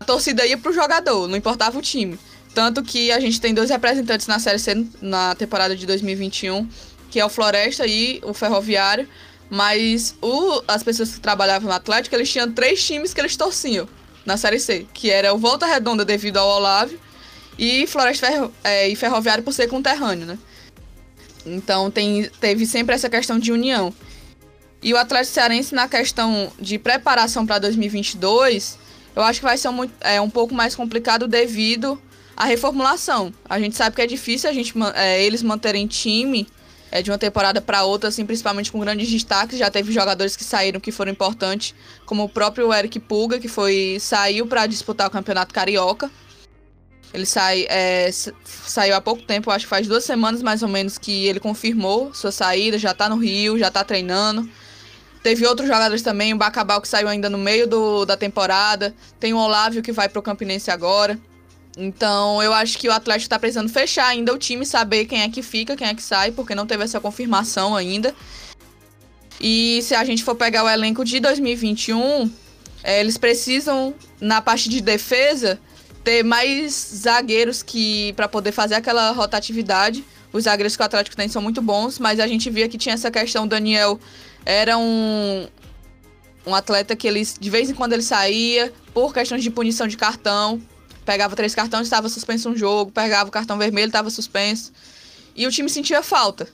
a 0.00 0.04
torcida 0.04 0.46
ia 0.46 0.58
pro 0.58 0.72
jogador, 0.72 1.28
não 1.28 1.36
importava 1.36 1.78
o 1.78 1.82
time. 1.82 2.18
Tanto 2.54 2.82
que 2.82 3.12
a 3.12 3.20
gente 3.20 3.40
tem 3.40 3.54
dois 3.54 3.70
representantes 3.70 4.26
na 4.26 4.38
Série 4.38 4.58
C 4.58 4.86
na 5.00 5.34
temporada 5.34 5.76
de 5.76 5.86
2021, 5.86 6.68
que 7.10 7.20
é 7.20 7.24
o 7.24 7.28
Floresta 7.28 7.86
e 7.86 8.20
o 8.24 8.34
Ferroviário. 8.34 9.08
Mas 9.50 10.14
o, 10.20 10.62
as 10.68 10.82
pessoas 10.82 11.14
que 11.14 11.20
trabalhavam 11.20 11.68
no 11.68 11.74
Atlético, 11.74 12.14
eles 12.14 12.30
tinham 12.30 12.52
três 12.52 12.84
times 12.84 13.14
que 13.14 13.20
eles 13.20 13.36
torciam 13.36 13.88
na 14.26 14.36
Série 14.36 14.60
C, 14.60 14.86
que 14.92 15.10
era 15.10 15.32
o 15.32 15.38
Volta 15.38 15.64
Redonda 15.64 16.04
devido 16.04 16.36
ao 16.36 16.48
Olávio 16.48 17.00
e 17.58 17.86
Floresta 17.86 18.26
Ferro, 18.26 18.52
é, 18.62 18.88
e 18.88 18.94
Ferroviário 18.94 19.42
por 19.42 19.52
ser 19.52 19.68
conterrâneo, 19.68 20.26
né? 20.26 20.38
Então 21.46 21.90
tem, 21.90 22.28
teve 22.40 22.66
sempre 22.66 22.94
essa 22.94 23.08
questão 23.08 23.38
de 23.38 23.52
união. 23.52 23.92
E 24.82 24.94
o 24.94 24.96
Atlético 24.96 25.34
Cearense 25.34 25.74
na 25.74 25.88
questão 25.88 26.52
de 26.58 26.78
preparação 26.78 27.44
para 27.44 27.58
2022, 27.58 28.78
eu 29.16 29.22
acho 29.22 29.40
que 29.40 29.44
vai 29.44 29.58
ser 29.58 29.70
muito, 29.70 29.92
é, 30.00 30.20
um 30.20 30.30
pouco 30.30 30.54
mais 30.54 30.74
complicado 30.74 31.26
devido 31.26 32.00
à 32.36 32.44
reformulação. 32.44 33.32
A 33.48 33.58
gente 33.58 33.76
sabe 33.76 33.96
que 33.96 34.02
é 34.02 34.06
difícil 34.06 34.48
a 34.48 34.52
gente, 34.52 34.72
é, 34.94 35.24
eles 35.24 35.42
manterem 35.42 35.86
time 35.86 36.46
é, 36.90 37.02
de 37.02 37.10
uma 37.10 37.18
temporada 37.18 37.60
para 37.60 37.84
outra, 37.84 38.08
assim, 38.08 38.24
principalmente 38.24 38.70
com 38.70 38.78
grandes 38.78 39.10
destaques. 39.10 39.58
Já 39.58 39.70
teve 39.70 39.92
jogadores 39.92 40.36
que 40.36 40.44
saíram 40.44 40.78
que 40.78 40.92
foram 40.92 41.10
importantes, 41.10 41.74
como 42.06 42.24
o 42.24 42.28
próprio 42.28 42.72
Eric 42.72 43.00
Puga, 43.00 43.38
que 43.38 43.48
foi 43.48 43.98
saiu 44.00 44.46
para 44.46 44.66
disputar 44.66 45.08
o 45.08 45.10
Campeonato 45.10 45.52
Carioca. 45.52 46.10
Ele 47.12 47.24
sai, 47.24 47.66
é, 47.68 48.10
saiu 48.44 48.94
há 48.94 49.00
pouco 49.00 49.22
tempo, 49.22 49.50
acho 49.50 49.64
que 49.64 49.70
faz 49.70 49.86
duas 49.86 50.04
semanas 50.04 50.42
mais 50.42 50.62
ou 50.62 50.68
menos 50.68 50.98
que 50.98 51.26
ele 51.26 51.40
confirmou 51.40 52.12
sua 52.12 52.30
saída, 52.30 52.78
já 52.78 52.92
tá 52.92 53.08
no 53.08 53.16
Rio, 53.16 53.58
já 53.58 53.70
tá 53.70 53.82
treinando. 53.82 54.48
Teve 55.22 55.46
outros 55.46 55.66
jogadores 55.66 56.02
também, 56.02 56.32
o 56.32 56.36
Bacabal 56.36 56.80
que 56.80 56.88
saiu 56.88 57.08
ainda 57.08 57.28
no 57.28 57.38
meio 57.38 57.66
do, 57.66 58.04
da 58.04 58.16
temporada. 58.16 58.94
Tem 59.18 59.32
o 59.32 59.38
Olávio 59.38 59.82
que 59.82 59.90
vai 59.90 60.08
pro 60.08 60.22
Campinense 60.22 60.70
agora. 60.70 61.18
Então, 61.76 62.42
eu 62.42 62.52
acho 62.52 62.78
que 62.78 62.88
o 62.88 62.92
Atlético 62.92 63.30
tá 63.30 63.38
precisando 63.38 63.68
fechar 63.68 64.06
ainda 64.06 64.32
o 64.32 64.38
time, 64.38 64.66
saber 64.66 65.06
quem 65.06 65.22
é 65.22 65.28
que 65.28 65.42
fica, 65.42 65.76
quem 65.76 65.86
é 65.86 65.94
que 65.94 66.02
sai, 66.02 66.32
porque 66.32 66.54
não 66.54 66.66
teve 66.66 66.84
essa 66.84 67.00
confirmação 67.00 67.76
ainda. 67.76 68.14
E 69.40 69.80
se 69.82 69.94
a 69.94 70.04
gente 70.04 70.24
for 70.24 70.34
pegar 70.34 70.64
o 70.64 70.68
elenco 70.68 71.04
de 71.04 71.20
2021, 71.20 72.30
é, 72.82 73.00
eles 73.00 73.16
precisam, 73.16 73.94
na 74.20 74.42
parte 74.42 74.68
de 74.68 74.80
defesa, 74.80 75.60
ter 76.08 76.24
mais 76.24 76.72
zagueiros 76.72 77.62
que 77.62 78.14
para 78.14 78.26
poder 78.26 78.50
fazer 78.50 78.76
aquela 78.76 79.10
rotatividade. 79.10 80.02
Os 80.32 80.44
zagueiros 80.44 80.74
que 80.74 80.80
o 80.80 80.86
Atlético 80.86 81.14
tem 81.14 81.28
são 81.28 81.42
muito 81.42 81.60
bons, 81.60 81.98
mas 81.98 82.18
a 82.18 82.26
gente 82.26 82.48
via 82.48 82.66
que 82.66 82.78
tinha 82.78 82.94
essa 82.94 83.10
questão. 83.10 83.44
O 83.44 83.46
Daniel 83.46 84.00
era 84.42 84.78
um, 84.78 85.46
um 86.46 86.54
atleta 86.54 86.96
que 86.96 87.06
ele, 87.06 87.22
de 87.22 87.50
vez 87.50 87.68
em 87.68 87.74
quando 87.74 87.92
ele 87.92 88.00
saía 88.00 88.72
por 88.94 89.12
questões 89.12 89.42
de 89.42 89.50
punição 89.50 89.86
de 89.86 89.98
cartão. 89.98 90.62
Pegava 91.04 91.36
três 91.36 91.54
cartões, 91.54 91.82
estava 91.82 92.08
suspenso 92.08 92.48
um 92.48 92.56
jogo. 92.56 92.90
Pegava 92.90 93.28
o 93.28 93.32
cartão 93.32 93.58
vermelho, 93.58 93.88
estava 93.88 94.08
suspenso. 94.08 94.72
E 95.36 95.46
o 95.46 95.50
time 95.50 95.68
sentia 95.68 96.02
falta. 96.02 96.48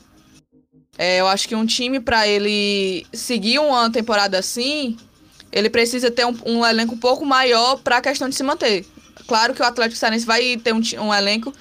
É, 0.99 1.21
eu 1.21 1.29
acho 1.29 1.47
que 1.47 1.55
um 1.55 1.65
time, 1.65 2.01
para 2.01 2.27
ele 2.27 3.07
seguir 3.13 3.61
uma 3.61 3.89
temporada 3.89 4.37
assim, 4.37 4.97
ele 5.53 5.71
precisa 5.71 6.11
ter 6.11 6.27
um, 6.27 6.37
um 6.45 6.67
elenco 6.67 6.97
um 6.97 6.99
pouco 6.99 7.25
maior 7.25 7.77
para 7.77 7.99
a 7.99 8.01
questão 8.01 8.29
de 8.29 8.35
se 8.35 8.43
manter. 8.43 8.85
Claro 9.27 9.55
que 9.55 9.63
o 9.63 9.65
Atlético 9.65 9.99
Cearense 9.99 10.27
vai 10.27 10.57
ter 10.57 10.73
um, 10.73 10.81
um 11.01 11.15
elenco 11.15 11.53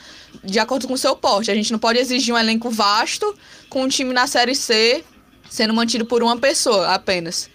de 0.44 0.60
acordo 0.60 0.88
com 0.88 0.94
o 0.94 0.98
seu 0.98 1.16
porte. 1.16 1.52
A 1.52 1.56
gente 1.56 1.72
não 1.72 1.80
pode 1.80 2.00
exigir 2.00 2.34
um 2.34 2.38
elenco 2.38 2.70
vasto 2.70 3.36
com 3.70 3.84
um 3.84 3.88
time 3.88 4.14
na 4.14 4.28
Série 4.28 4.56
C 4.56 5.04
sendo 5.50 5.74
mantido 5.74 6.06
por 6.06 6.24
uma 6.24 6.38
pessoa 6.38 6.88
apenas. 6.94 7.50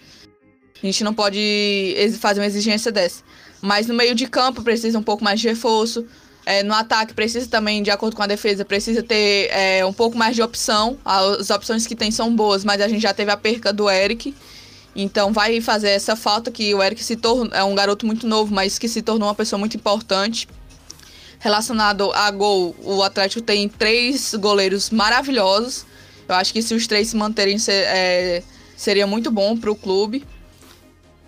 A 0.80 0.86
gente 0.86 1.02
não 1.02 1.12
pode 1.12 1.96
fazer 2.20 2.40
uma 2.40 2.46
exigência 2.46 2.92
dessa. 2.92 3.24
Mas 3.60 3.88
no 3.88 3.94
meio 3.94 4.14
de 4.14 4.28
campo 4.28 4.62
precisa 4.62 4.96
um 4.98 5.02
pouco 5.02 5.24
mais 5.24 5.40
de 5.40 5.48
reforço. 5.48 6.06
É, 6.46 6.62
no 6.62 6.72
ataque 6.72 7.12
precisa 7.12 7.48
também, 7.48 7.82
de 7.82 7.90
acordo 7.90 8.16
com 8.16 8.22
a 8.22 8.26
defesa, 8.26 8.64
precisa 8.64 9.02
ter 9.02 9.50
é, 9.50 9.84
um 9.84 9.92
pouco 9.92 10.16
mais 10.16 10.36
de 10.36 10.42
opção. 10.42 10.96
As 11.04 11.50
opções 11.50 11.86
que 11.86 11.96
tem 11.96 12.10
são 12.10 12.34
boas, 12.34 12.64
mas 12.64 12.80
a 12.80 12.88
gente 12.88 13.02
já 13.02 13.12
teve 13.12 13.30
a 13.30 13.36
perca 13.36 13.72
do 13.72 13.90
Eric. 13.90 14.34
Então 15.00 15.32
vai 15.32 15.60
fazer 15.60 15.90
essa 15.90 16.16
falta 16.16 16.50
que 16.50 16.74
o 16.74 16.82
Eric 16.82 17.04
se 17.04 17.14
tornou, 17.14 17.54
é 17.54 17.62
um 17.62 17.72
garoto 17.72 18.04
muito 18.04 18.26
novo, 18.26 18.52
mas 18.52 18.80
que 18.80 18.88
se 18.88 19.00
tornou 19.00 19.28
uma 19.28 19.34
pessoa 19.34 19.56
muito 19.56 19.76
importante. 19.76 20.48
Relacionado 21.38 22.12
a 22.12 22.28
gol, 22.32 22.74
o 22.82 23.00
Atlético 23.04 23.40
tem 23.40 23.68
três 23.68 24.34
goleiros 24.34 24.90
maravilhosos. 24.90 25.86
Eu 26.28 26.34
acho 26.34 26.52
que 26.52 26.60
se 26.60 26.74
os 26.74 26.88
três 26.88 27.10
se 27.10 27.16
manterem 27.16 27.56
é, 27.68 28.42
seria 28.76 29.06
muito 29.06 29.30
bom 29.30 29.56
para 29.56 29.70
o 29.70 29.76
clube. 29.76 30.26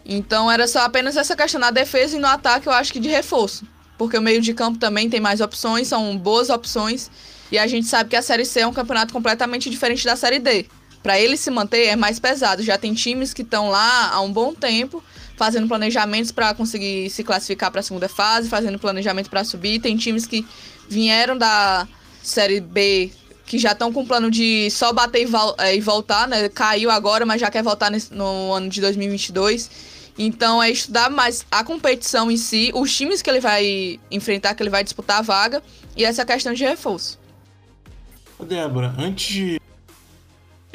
Então 0.05 0.51
era 0.51 0.67
só 0.67 0.81
apenas 0.81 1.17
essa 1.17 1.37
questão 1.37 1.61
na 1.61 1.71
defesa 1.71 2.17
e 2.17 2.19
no 2.19 2.27
ataque, 2.27 2.67
eu 2.67 2.73
acho 2.73 2.93
que 2.93 2.99
de 2.99 3.09
reforço. 3.09 3.65
Porque 3.97 4.19
o 4.19 4.21
meio 4.21 4.41
de 4.41 4.53
campo 4.53 4.81
também 4.81 5.09
tem 5.09 5.21
mais 5.21 5.41
opções, 5.41 5.87
são 5.87 6.19
boas 6.19 6.51
opções. 6.51 7.09
E 7.53 7.57
a 7.57 7.69
gente 7.69 7.87
sabe 7.87 8.11
que 8.11 8.17
a 8.17 8.23
Série 8.23 8.45
C 8.45 8.61
é 8.61 8.67
um 8.67 8.73
campeonato 8.73 9.13
completamente 9.13 9.71
diferente 9.71 10.05
da 10.05 10.17
Série 10.17 10.41
D 10.41 10.67
para 11.03 11.19
ele 11.19 11.37
se 11.37 11.51
manter 11.51 11.87
é 11.87 11.97
mais 11.97 12.19
pesado. 12.19 12.63
Já 12.63 12.77
tem 12.77 12.95
times 12.95 13.33
que 13.33 13.43
estão 13.43 13.71
lá 13.71 14.11
há 14.13 14.21
um 14.21 14.33
bom 14.33 14.55
tempo 14.55 15.03
fazendo 15.37 15.67
planejamentos 15.67 16.31
para 16.31 16.53
conseguir 16.55 17.09
se 17.09 17.25
classificar 17.25 17.71
para 17.71 17.81
a 17.81 17.83
segunda 17.83 18.09
fase, 18.09 18.49
fazendo 18.49 18.79
planejamento 18.79 19.31
para 19.31 19.43
subir. 19.43 19.81
Tem 19.81 19.97
times 19.97 20.27
que 20.27 20.47
vieram 20.89 21.37
da 21.37 21.89
Série 22.23 22.61
B 22.61 23.11
que 23.47 23.59
já 23.59 23.73
estão 23.73 23.93
com 23.93 24.07
plano 24.07 24.31
de 24.31 24.71
só 24.71 24.93
bater 24.93 25.23
e, 25.23 25.27
vol 25.27 25.57
é, 25.59 25.75
e, 25.75 25.81
voltar, 25.81 26.29
né? 26.29 26.49
Caiu 26.49 26.89
agora, 26.89 27.27
mas 27.27 27.41
já 27.41 27.51
quer 27.51 27.65
voltar 27.65 27.91
nesse, 27.91 28.15
no 28.15 28.53
ano 28.53 28.69
de 28.69 28.81
2022. 28.81 29.69
Então 30.17 30.63
é 30.63 30.71
estudar 30.71 31.11
mais 31.11 31.45
a 31.51 31.65
competição 31.65 32.31
em 32.31 32.37
si, 32.37 32.71
os 32.73 32.95
times 32.95 33.23
que 33.23 33.29
ele 33.29 33.41
vai 33.41 33.99
enfrentar, 34.09 34.55
que 34.55 34.63
ele 34.63 34.71
vai 34.71 34.85
disputar 34.85 35.19
a 35.19 35.23
vaga 35.23 35.61
e 35.97 36.05
essa 36.05 36.25
questão 36.25 36.53
de 36.53 36.63
reforço. 36.63 37.19
Débora, 38.39 38.95
antes 38.97 39.27
de 39.27 39.61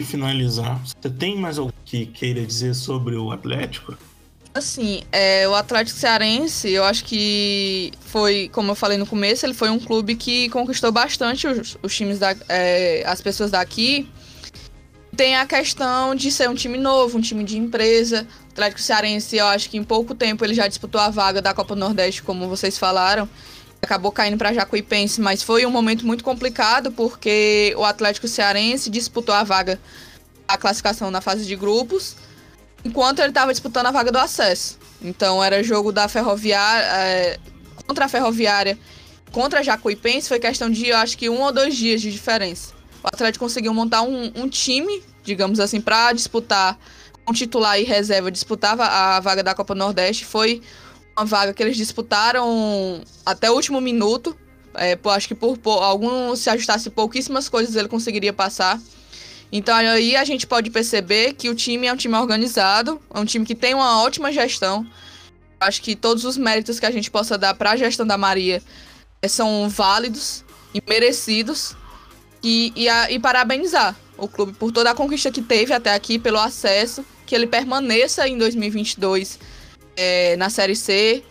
finalizar, 0.04 0.80
você 0.84 1.10
tem 1.10 1.38
mais 1.38 1.58
algo 1.58 1.74
que 1.86 2.06
queira 2.06 2.46
dizer 2.46 2.74
sobre 2.74 3.16
o 3.16 3.32
Atlético? 3.32 3.98
Assim, 4.54 5.04
é, 5.12 5.48
o 5.48 5.54
Atlético 5.54 6.00
Cearense, 6.00 6.70
eu 6.70 6.86
acho 6.86 7.04
que 7.04 7.92
foi, 8.00 8.50
como 8.54 8.72
eu 8.72 8.76
falei 8.76 8.98
no 8.98 9.06
começo, 9.06 9.46
ele 9.46 9.54
foi 9.54 9.70
um 9.70 9.78
clube 9.78 10.16
que 10.16 10.50
conquistou 10.50 10.94
bastante 10.94 11.46
os, 11.46 11.78
os 11.84 11.94
times 11.94 12.20
da, 12.20 12.34
é, 12.48 13.04
as 13.06 13.20
pessoas 13.20 13.52
daqui. 13.52 14.10
Tem 15.16 15.36
a 15.36 15.46
questão 15.46 16.16
de 16.16 16.32
ser 16.32 16.50
um 16.50 16.56
time 16.56 16.78
novo, 16.78 17.18
um 17.18 17.22
time 17.22 17.44
de 17.44 17.58
empresa. 17.58 18.26
O 18.46 18.52
Atlético 18.52 18.82
Cearense, 18.82 19.36
eu 19.36 19.46
acho 19.48 19.70
que 19.70 19.78
em 19.78 19.84
pouco 19.84 20.16
tempo 20.16 20.46
ele 20.46 20.54
já 20.54 20.68
disputou 20.70 21.02
a 21.02 21.10
vaga 21.10 21.42
da 21.42 21.54
Copa 21.54 21.76
Nordeste, 21.76 22.24
como 22.24 22.48
vocês 22.48 22.78
falaram 22.78 23.28
acabou 23.86 24.12
caindo 24.12 24.38
para 24.38 24.54
Jacuipense, 24.54 25.22
mas 25.22 25.42
foi 25.42 25.66
um 25.66 25.72
momento 25.72 26.06
muito 26.06 26.24
complicado 26.24 26.92
porque 26.92 27.74
o 27.78 27.86
Atlético 27.86 28.28
Cearense 28.28 28.90
disputou 28.90 29.34
a 29.34 29.44
vaga 29.44 29.80
a 30.48 30.58
classificação 30.58 31.10
na 31.10 31.22
fase 31.22 31.46
de 31.46 31.56
grupos, 31.56 32.16
enquanto 32.84 33.20
ele 33.20 33.30
estava 33.30 33.52
disputando 33.52 33.88
a 33.88 33.92
vaga 33.92 34.12
do 34.12 34.20
acesso. 34.20 34.78
Então 35.02 35.44
era 35.44 35.64
jogo 35.64 35.92
da 35.92 36.08
Ferroviária 36.08 36.86
é, 36.86 37.40
contra 37.88 38.06
a 38.06 38.08
Ferroviária, 38.10 38.78
contra 39.32 39.60
a 39.60 39.64
Jacuipense, 39.64 40.28
foi 40.28 40.40
questão 40.40 40.70
de 40.70 40.88
eu 40.88 40.98
acho 40.98 41.18
que 41.18 41.30
um 41.30 41.42
ou 41.42 41.52
dois 41.52 41.76
dias 41.76 42.02
de 42.02 42.12
diferença. 42.12 42.74
O 43.04 43.08
Atlético 43.08 43.46
conseguiu 43.46 43.74
montar 43.74 44.02
um, 44.02 44.32
um 44.36 44.50
time, 44.50 45.04
digamos 45.24 45.60
assim, 45.60 45.80
para 45.80 46.12
disputar 46.14 46.78
com 47.24 47.34
titular 47.34 47.80
e 47.80 47.84
reserva, 47.84 48.32
disputava 48.32 48.86
a 48.86 49.20
vaga 49.20 49.44
da 49.44 49.54
Copa 49.54 49.74
Nordeste. 49.74 50.26
Foi 50.26 50.62
uma 51.18 51.26
vaga 51.26 51.54
que 51.54 51.64
eles 51.64 51.78
disputaram 51.78 53.02
até 53.26 53.50
o 53.50 53.54
último 53.54 53.80
minuto. 53.80 54.36
É, 54.74 54.98
acho 55.12 55.30
que 55.30 55.36
por, 55.36 55.58
por 55.58 55.82
algum 55.82 56.36
se 56.36 56.50
ajustasse 56.50 56.90
pouquíssimas 56.90 57.48
coisas 57.48 57.76
ele 57.76 57.88
conseguiria 57.88 58.34
passar. 58.34 58.80
Então 59.52 59.74
aí 59.74 60.16
a 60.18 60.26
gente 60.26 60.46
pode 60.46 60.70
perceber 60.70 61.34
que 61.34 61.48
o 61.50 61.56
time 61.56 61.88
é 61.88 61.94
um 61.94 61.96
time 61.96 62.16
organizado, 62.16 63.02
é 63.14 63.20
um 63.20 63.26
time 63.26 63.46
que 63.46 63.56
tem 63.56 63.74
uma 63.74 64.02
ótima 64.02 64.32
gestão. 64.34 64.86
Acho 65.60 65.82
que 65.82 65.96
todos 65.96 66.26
os 66.26 66.36
méritos 66.38 66.80
que 66.80 66.86
a 66.86 66.92
gente 66.92 67.10
possa 67.10 67.38
dar 67.38 67.54
para 67.54 67.72
a 67.72 67.78
gestão 67.78 68.06
da 68.06 68.18
Maria 68.18 68.62
eh, 69.22 69.28
são 69.28 69.70
válidos 69.70 70.44
e 70.74 70.84
merecidos. 70.86 71.76
E, 72.44 72.72
e, 72.76 72.88
a, 72.88 73.10
e 73.10 73.18
parabenizar 73.18 73.96
o 74.18 74.28
clube 74.28 74.54
por 74.54 74.72
toda 74.72 74.92
a 74.92 74.94
conquista 74.94 75.32
que 75.32 75.42
teve 75.42 75.74
até 75.74 75.96
aqui, 75.96 76.20
pelo 76.20 76.38
acesso, 76.38 77.04
que 77.26 77.34
ele 77.34 77.48
permaneça 77.48 78.28
em 78.28 78.38
2022 78.38 79.40
é, 79.96 80.36
na 80.38 80.50
Série 80.50 80.76
C. 80.76 81.24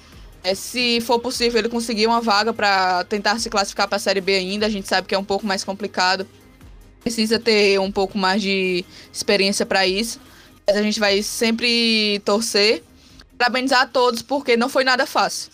É, 0.43 0.55
se 0.55 1.01
for 1.01 1.19
possível, 1.19 1.59
ele 1.59 1.69
conseguir 1.69 2.07
uma 2.07 2.21
vaga 2.21 2.53
para 2.53 3.05
tentar 3.05 3.39
se 3.39 3.49
classificar 3.49 3.89
para 3.89 3.97
a 3.97 4.01
Série 4.01 4.21
B 4.21 4.35
ainda. 4.35 4.67
A 4.67 4.71
gente 4.71 4.89
sabe 4.89 5.09
que 5.09 5.15
é 5.15 5.19
um 5.19 5.25
pouco 5.25 5.47
mais 5.47 5.65
complicado 5.65 6.27
precisa 7.05 7.39
ter 7.39 7.79
um 7.79 7.93
pouco 7.93 8.17
mais 8.17 8.41
de 8.41 8.83
experiência 9.13 9.67
para 9.67 9.87
isso. 9.87 10.19
Mas 10.67 10.77
a 10.79 10.83
gente 10.83 10.99
vai 10.99 11.23
sempre 11.23 12.21
torcer. 12.25 12.83
Parabenizar 13.37 13.83
a 13.83 13.87
todos, 13.87 14.23
porque 14.23 14.57
não 14.57 14.71
foi 14.71 14.85
nada 14.85 15.05
fácil. 15.05 15.53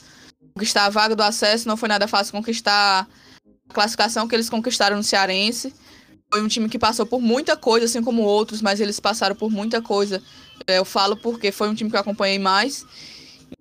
Conquistar 0.54 0.84
a 0.84 0.90
vaga 0.90 1.16
do 1.16 1.22
acesso 1.22 1.66
não 1.66 1.76
foi 1.76 1.88
nada 1.88 2.06
fácil. 2.06 2.32
Conquistar 2.32 3.08
a 3.68 3.74
classificação 3.74 4.28
que 4.28 4.34
eles 4.36 4.48
conquistaram 4.48 4.96
no 4.96 5.02
Cearense. 5.02 5.74
Foi 6.32 6.40
um 6.40 6.46
time 6.46 6.68
que 6.68 6.78
passou 6.78 7.04
por 7.04 7.20
muita 7.20 7.56
coisa, 7.56 7.86
assim 7.86 8.02
como 8.02 8.22
outros, 8.22 8.62
mas 8.62 8.80
eles 8.80 9.00
passaram 9.00 9.34
por 9.34 9.50
muita 9.50 9.82
coisa. 9.82 10.22
É, 10.66 10.78
eu 10.78 10.84
falo 10.84 11.16
porque 11.16 11.50
foi 11.52 11.68
um 11.68 11.74
time 11.74 11.90
que 11.90 11.96
eu 11.96 12.00
acompanhei 12.00 12.38
mais. 12.38 12.86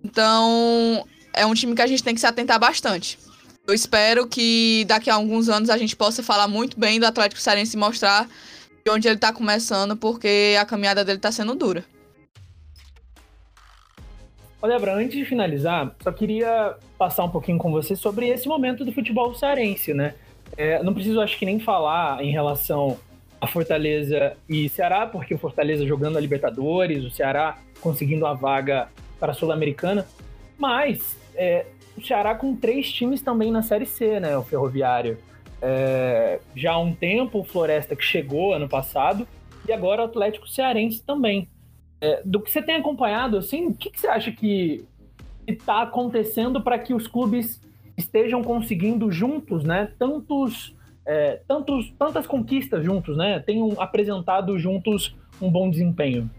Então, 0.04 1.06
é 1.34 1.44
um 1.44 1.54
time 1.54 1.74
que 1.74 1.82
a 1.82 1.86
gente 1.86 2.02
tem 2.02 2.14
que 2.14 2.20
se 2.20 2.26
atentar 2.26 2.58
bastante. 2.58 3.18
Eu 3.66 3.74
espero 3.74 4.26
que 4.26 4.84
daqui 4.88 5.10
a 5.10 5.14
alguns 5.14 5.48
anos 5.48 5.70
a 5.70 5.78
gente 5.78 5.94
possa 5.94 6.22
falar 6.22 6.48
muito 6.48 6.78
bem 6.78 6.98
do 6.98 7.06
Atlético 7.06 7.40
Cearense 7.40 7.76
e 7.76 7.78
mostrar 7.80 8.28
de 8.84 8.90
onde 8.90 9.06
ele 9.06 9.16
está 9.16 9.32
começando, 9.32 9.96
porque 9.96 10.56
a 10.60 10.64
caminhada 10.64 11.04
dele 11.04 11.18
está 11.18 11.30
sendo 11.30 11.54
dura. 11.54 11.84
Olha, 14.62 14.74
Débora, 14.74 14.94
antes 14.94 15.16
de 15.16 15.24
finalizar, 15.24 15.94
só 16.02 16.12
queria 16.12 16.76
passar 16.98 17.24
um 17.24 17.30
pouquinho 17.30 17.58
com 17.58 17.70
você 17.70 17.96
sobre 17.96 18.28
esse 18.28 18.46
momento 18.46 18.84
do 18.84 18.92
futebol 18.92 19.34
cearense, 19.34 19.94
né? 19.94 20.14
É, 20.56 20.82
não 20.82 20.92
preciso, 20.92 21.20
acho 21.20 21.38
que, 21.38 21.46
nem 21.46 21.58
falar 21.58 22.22
em 22.22 22.30
relação 22.30 22.98
a 23.40 23.46
Fortaleza 23.46 24.36
e 24.48 24.68
Ceará, 24.68 25.06
porque 25.06 25.34
o 25.34 25.38
Fortaleza 25.38 25.86
jogando 25.86 26.18
a 26.18 26.20
Libertadores, 26.20 27.04
o 27.04 27.10
Ceará 27.10 27.58
conseguindo 27.80 28.26
a 28.26 28.34
vaga 28.34 28.88
para 29.18 29.32
a 29.32 29.34
Sul-Americana, 29.34 30.06
mas 30.58 31.16
é, 31.34 31.66
o 31.96 32.04
Ceará 32.04 32.34
com 32.34 32.54
três 32.54 32.92
times 32.92 33.22
também 33.22 33.50
na 33.50 33.62
Série 33.62 33.86
C, 33.86 34.20
né? 34.20 34.36
O 34.36 34.42
Ferroviário. 34.42 35.18
É, 35.62 36.40
já 36.54 36.72
há 36.72 36.78
um 36.78 36.94
tempo, 36.94 37.40
o 37.40 37.44
Floresta 37.44 37.96
que 37.96 38.04
chegou 38.04 38.54
ano 38.54 38.68
passado, 38.68 39.26
e 39.68 39.72
agora 39.72 40.02
o 40.02 40.04
Atlético 40.04 40.48
Cearense 40.48 41.02
também. 41.02 41.48
É, 42.00 42.22
do 42.24 42.40
que 42.40 42.50
você 42.50 42.62
tem 42.62 42.76
acompanhado, 42.76 43.36
assim, 43.36 43.66
o 43.66 43.74
que, 43.74 43.90
que 43.90 44.00
você 44.00 44.06
acha 44.06 44.32
que 44.32 44.84
está 45.46 45.82
acontecendo 45.82 46.62
para 46.62 46.78
que 46.78 46.94
os 46.94 47.06
clubes 47.06 47.60
estejam 47.96 48.42
conseguindo 48.42 49.10
juntos, 49.12 49.64
né? 49.64 49.92
Tantos, 49.98 50.74
é, 51.10 51.40
tantos, 51.48 51.92
tantas 51.98 52.24
conquistas 52.24 52.84
juntos, 52.84 53.16
né? 53.16 53.40
Tenham 53.40 53.74
apresentado 53.80 54.56
juntos 54.60 55.12
um 55.42 55.50
bom 55.50 55.68
desempenho. 55.68 56.30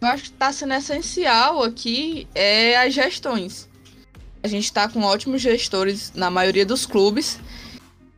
Eu 0.00 0.08
acho 0.08 0.22
que 0.22 0.28
está 0.30 0.50
sendo 0.50 0.72
essencial 0.72 1.62
aqui 1.62 2.26
é 2.34 2.78
as 2.78 2.94
gestões. 2.94 3.68
A 4.42 4.48
gente 4.48 4.64
está 4.64 4.88
com 4.88 5.02
ótimos 5.02 5.42
gestores 5.42 6.14
na 6.14 6.30
maioria 6.30 6.64
dos 6.64 6.86
clubes. 6.86 7.38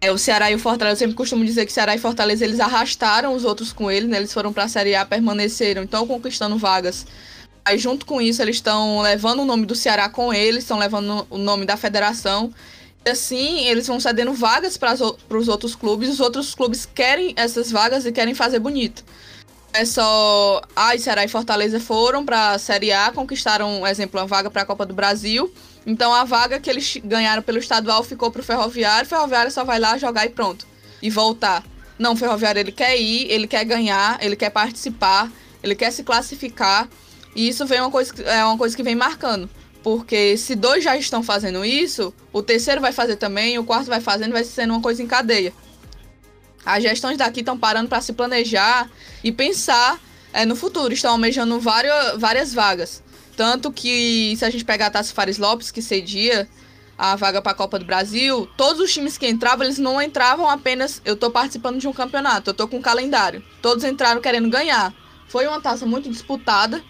É, 0.01 0.13
o 0.13 0.19
Ceará 0.19 0.53
e 0.53 0.55
o 0.55 0.59
Fortaleza, 0.59 0.95
eu 0.95 0.99
sempre 0.99 1.17
costumo 1.17 1.45
dizer 1.45 1.67
que 1.67 1.73
Ceará 1.73 1.97
e 1.97 1.99
Fortaleza 1.99 2.45
eles 2.45 2.61
arrastaram 2.61 3.35
os 3.35 3.45
outros 3.45 3.73
com 3.73 3.91
eles, 3.91 4.09
né? 4.09 4.19
Eles 4.19 4.33
foram 4.33 4.53
para 4.53 4.65
a 4.65 4.69
Série 4.69 4.95
A, 4.95 5.05
permaneceram, 5.05 5.83
estão 5.83 6.07
conquistando 6.07 6.57
vagas. 6.57 7.05
Aí, 7.65 7.77
junto 7.77 8.07
com 8.07 8.21
isso, 8.21 8.41
eles 8.41 8.57
estão 8.57 9.01
levando 9.01 9.41
o 9.41 9.45
nome 9.45 9.67
do 9.67 9.75
Ceará 9.75 10.09
com 10.09 10.33
eles, 10.33 10.63
estão 10.63 10.79
levando 10.79 11.27
o 11.29 11.37
nome 11.37 11.67
da 11.67 11.77
federação. 11.77 12.53
Assim, 13.07 13.67
eles 13.67 13.87
vão 13.87 14.01
cedendo 14.01 14.33
vagas 14.33 14.77
para 14.77 14.95
os 14.95 15.49
outros 15.49 15.75
clubes. 15.77 16.09
Os 16.09 16.21
outros 16.21 16.55
clubes 16.55 16.87
querem 16.93 17.33
essas 17.37 17.71
vagas 17.71 18.05
e 18.05 18.13
querem 18.13 18.35
fazer 18.35 18.59
bonito. 18.59 19.05
É 19.73 19.85
só. 19.85 20.63
Ah, 20.75 20.97
Ceará 20.99 21.25
e 21.25 21.29
Fortaleza 21.29 21.79
foram 21.79 22.25
para 22.25 22.53
a 22.53 22.59
Série 22.59 22.93
A, 22.93 23.13
conquistaram, 23.13 23.87
exemplo, 23.87 24.19
uma 24.19 24.27
vaga 24.27 24.51
para 24.51 24.63
a 24.63 24.65
Copa 24.65 24.87
do 24.87 24.95
Brasil. 24.95 25.53
Então 25.87 26.13
a 26.13 26.25
vaga 26.25 26.59
que 26.59 26.69
eles 26.69 26.97
ganharam 27.05 27.43
pelo 27.43 27.59
estadual 27.59 28.03
ficou 28.03 28.31
pro 28.31 28.43
Ferroviário, 28.43 29.07
o 29.07 29.09
Ferroviário 29.09 29.53
só 29.53 29.63
vai 29.63 29.79
lá 29.79 29.97
jogar 29.99 30.27
e 30.27 30.31
pronto. 30.31 30.67
E 31.01 31.09
voltar. 31.09 31.63
Não, 31.99 32.15
o 32.15 32.17
Ferroviário 32.17 32.59
ele 32.59 32.73
quer 32.73 32.99
ir, 32.99 33.31
ele 33.31 33.47
quer 33.47 33.65
ganhar, 33.65 34.19
ele 34.21 34.35
quer 34.35 34.51
participar, 34.51 35.31
ele 35.63 35.75
quer 35.75 35.93
se 35.93 36.03
classificar. 36.03 36.89
E 37.35 37.49
isso 37.49 37.65
vem 37.67 37.81
uma 37.81 37.91
coisa, 37.91 38.13
é 38.23 38.45
uma 38.45 38.59
coisa 38.59 38.75
que 38.75 38.83
vem 38.83 38.95
marcando. 38.95 39.49
Porque 39.87 40.37
se 40.37 40.57
dois 40.57 40.83
já 40.83 40.97
estão 40.97 41.23
fazendo 41.23 41.65
isso, 41.65 42.13
o 42.33 42.43
terceiro 42.43 42.81
vai 42.81 42.91
fazer 42.91 43.15
também, 43.15 43.57
o 43.57 43.63
quarto 43.63 43.87
vai 43.87 44.01
fazendo, 44.01 44.33
vai 44.33 44.43
sendo 44.43 44.73
uma 44.73 44.83
coisa 44.83 45.01
em 45.01 45.07
cadeia. 45.07 45.53
As 46.65 46.83
gestões 46.83 47.17
daqui 47.17 47.39
estão 47.39 47.57
parando 47.57 47.89
para 47.89 48.01
se 48.01 48.13
planejar 48.13 48.91
e 49.23 49.31
pensar 49.31 50.01
é, 50.33 50.45
no 50.45 50.57
futuro, 50.57 50.93
estão 50.93 51.13
almejando 51.13 51.61
várias, 51.61 52.19
várias 52.19 52.53
vagas. 52.53 53.01
Tanto 53.37 53.71
que, 53.71 54.35
se 54.37 54.45
a 54.45 54.51
gente 54.51 54.65
pegar 54.65 54.87
a 54.87 54.91
Tassi 54.91 55.13
Fares 55.13 55.39
Lopes, 55.39 55.71
que 55.71 55.81
cedia 55.81 56.49
a 56.99 57.15
vaga 57.15 57.41
para 57.41 57.53
a 57.53 57.55
Copa 57.55 57.79
do 57.79 57.85
Brasil, 57.85 58.49
todos 58.57 58.81
os 58.81 58.93
times 58.93 59.17
que 59.17 59.29
entravam, 59.29 59.65
eles 59.65 59.79
não 59.79 60.03
entravam 60.03 60.49
apenas. 60.49 61.01
Eu 61.05 61.15
tô 61.15 61.31
participando 61.31 61.79
de 61.79 61.87
um 61.87 61.93
campeonato, 61.93 62.51
eu 62.51 62.55
tô 62.55 62.67
com 62.67 62.79
um 62.79 62.83
calendário. 62.83 63.41
Todos 63.63 63.85
entraram 63.85 64.21
querendo 64.21 64.51
ganhar. 64.51 64.93
Foi 65.29 65.47
uma 65.47 65.61
taça 65.61 65.87
muito 65.87 66.11
disputada. 66.11 66.83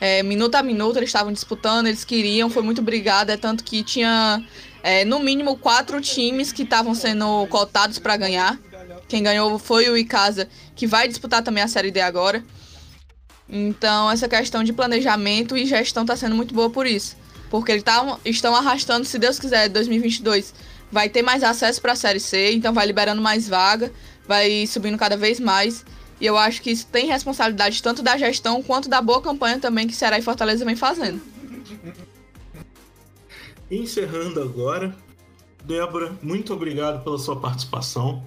É, 0.00 0.22
minuto 0.22 0.54
a 0.54 0.62
minuto 0.62 0.98
eles 0.98 1.08
estavam 1.08 1.32
disputando, 1.32 1.86
eles 1.86 2.04
queriam, 2.04 2.50
foi 2.50 2.62
muito 2.62 2.82
brigada. 2.82 3.32
É 3.32 3.36
tanto 3.36 3.64
que 3.64 3.82
tinha 3.82 4.42
é, 4.82 5.04
no 5.04 5.18
mínimo 5.20 5.56
quatro 5.56 6.00
times 6.00 6.52
que 6.52 6.62
estavam 6.62 6.94
sendo 6.94 7.46
cotados 7.48 7.98
para 7.98 8.16
ganhar. 8.16 8.58
Quem 9.08 9.22
ganhou 9.22 9.58
foi 9.58 9.88
o 9.88 9.96
Icasa, 9.96 10.48
que 10.74 10.86
vai 10.86 11.08
disputar 11.08 11.42
também 11.42 11.62
a 11.62 11.68
Série 11.68 11.90
D 11.90 12.00
agora. 12.00 12.44
Então, 13.48 14.10
essa 14.10 14.28
questão 14.28 14.64
de 14.64 14.72
planejamento 14.72 15.56
e 15.56 15.64
gestão 15.64 16.02
está 16.02 16.16
sendo 16.16 16.34
muito 16.34 16.52
boa 16.52 16.68
por 16.68 16.86
isso. 16.86 17.16
Porque 17.48 17.70
eles 17.70 17.84
tá, 17.84 18.18
estão 18.24 18.54
arrastando, 18.54 19.04
se 19.04 19.18
Deus 19.18 19.38
quiser, 19.38 19.68
2022 19.68 20.52
vai 20.90 21.08
ter 21.08 21.22
mais 21.22 21.42
acesso 21.42 21.80
para 21.80 21.92
a 21.92 21.96
Série 21.96 22.20
C, 22.20 22.52
então 22.52 22.72
vai 22.72 22.86
liberando 22.86 23.20
mais 23.20 23.48
vaga, 23.48 23.92
vai 24.26 24.66
subindo 24.66 24.96
cada 24.98 25.16
vez 25.16 25.40
mais. 25.40 25.84
E 26.20 26.26
eu 26.26 26.36
acho 26.36 26.62
que 26.62 26.70
isso 26.70 26.86
tem 26.86 27.06
responsabilidade 27.06 27.82
tanto 27.82 28.02
da 28.02 28.16
gestão 28.16 28.62
quanto 28.62 28.88
da 28.88 29.02
boa 29.02 29.20
campanha 29.20 29.58
também 29.58 29.86
que 29.86 29.94
Ceará 29.94 30.18
e 30.18 30.22
Fortaleza 30.22 30.64
vem 30.64 30.76
fazendo. 30.76 31.20
Encerrando 33.70 34.40
agora, 34.40 34.96
Débora, 35.64 36.16
muito 36.22 36.54
obrigado 36.54 37.02
pela 37.02 37.18
sua 37.18 37.38
participação. 37.38 38.24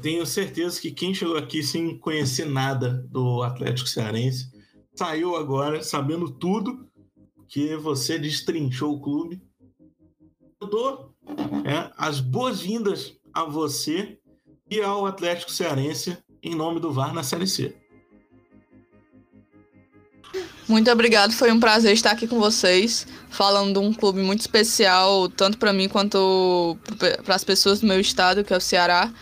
Tenho 0.00 0.26
certeza 0.26 0.80
que 0.80 0.90
quem 0.90 1.14
chegou 1.14 1.36
aqui 1.36 1.62
sem 1.62 1.96
conhecer 1.96 2.44
nada 2.46 3.06
do 3.08 3.42
Atlético 3.42 3.88
Cearense 3.88 4.50
saiu 4.94 5.36
agora 5.36 5.82
sabendo 5.82 6.28
tudo 6.28 6.88
que 7.48 7.76
você 7.76 8.18
destrinchou 8.18 8.94
o 8.94 9.00
clube. 9.00 9.40
Eu 10.60 10.66
dou 10.66 11.14
é, 11.64 11.92
as 11.96 12.20
boas-vindas 12.20 13.16
a 13.32 13.44
você 13.44 14.18
e 14.70 14.80
ao 14.80 15.06
Atlético 15.06 15.52
Cearense 15.52 16.18
em 16.42 16.54
nome 16.54 16.80
do 16.80 16.92
VAR 16.92 17.14
na 17.14 17.22
Série 17.22 17.46
C. 17.46 17.74
Muito 20.68 20.90
obrigado, 20.90 21.32
foi 21.32 21.52
um 21.52 21.60
prazer 21.60 21.92
estar 21.92 22.12
aqui 22.12 22.26
com 22.26 22.38
vocês, 22.38 23.06
falando 23.28 23.74
de 23.74 23.86
um 23.86 23.92
clube 23.92 24.20
muito 24.22 24.40
especial, 24.40 25.28
tanto 25.28 25.58
para 25.58 25.72
mim 25.72 25.88
quanto 25.88 26.78
para 27.24 27.34
as 27.34 27.44
pessoas 27.44 27.80
do 27.80 27.86
meu 27.86 28.00
estado, 28.00 28.42
que 28.42 28.54
é 28.54 28.56
o 28.56 28.60
Ceará. 28.60 29.12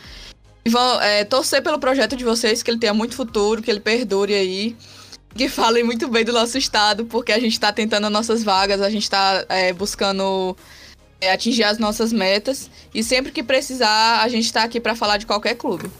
E 0.64 0.70
é, 1.02 1.24
torcer 1.24 1.62
pelo 1.62 1.78
projeto 1.78 2.16
de 2.16 2.24
vocês, 2.24 2.62
que 2.62 2.70
ele 2.70 2.78
tenha 2.78 2.94
muito 2.94 3.16
futuro, 3.16 3.62
que 3.62 3.70
ele 3.70 3.80
perdure 3.80 4.34
aí. 4.34 4.76
Que 5.34 5.48
falem 5.48 5.84
muito 5.84 6.08
bem 6.08 6.24
do 6.24 6.32
nosso 6.32 6.58
estado, 6.58 7.04
porque 7.06 7.32
a 7.32 7.38
gente 7.38 7.52
está 7.52 7.72
tentando 7.72 8.06
as 8.06 8.12
nossas 8.12 8.42
vagas, 8.42 8.80
a 8.80 8.90
gente 8.90 9.04
está 9.04 9.44
é, 9.48 9.72
buscando 9.72 10.56
é, 11.20 11.32
atingir 11.32 11.64
as 11.64 11.78
nossas 11.78 12.12
metas. 12.12 12.70
E 12.94 13.02
sempre 13.02 13.32
que 13.32 13.42
precisar, 13.42 14.20
a 14.22 14.28
gente 14.28 14.44
está 14.44 14.64
aqui 14.64 14.80
para 14.80 14.94
falar 14.94 15.16
de 15.16 15.26
qualquer 15.26 15.54
clube. 15.54 15.90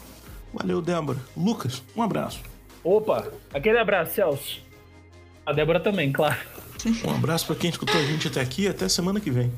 Valeu, 0.53 0.81
Débora. 0.81 1.19
Lucas, 1.35 1.81
um 1.95 2.01
abraço. 2.01 2.41
Opa, 2.83 3.27
aquele 3.53 3.77
abraço, 3.77 4.15
Celso. 4.15 4.61
A 5.45 5.53
Débora 5.53 5.79
também, 5.79 6.11
claro. 6.11 6.37
Um 7.05 7.13
abraço 7.13 7.45
para 7.45 7.55
quem 7.55 7.69
escutou 7.69 7.99
a 7.99 8.03
gente 8.03 8.27
até 8.27 8.41
aqui. 8.41 8.67
Até 8.67 8.89
semana 8.89 9.19
que 9.19 9.29
vem. 9.29 9.51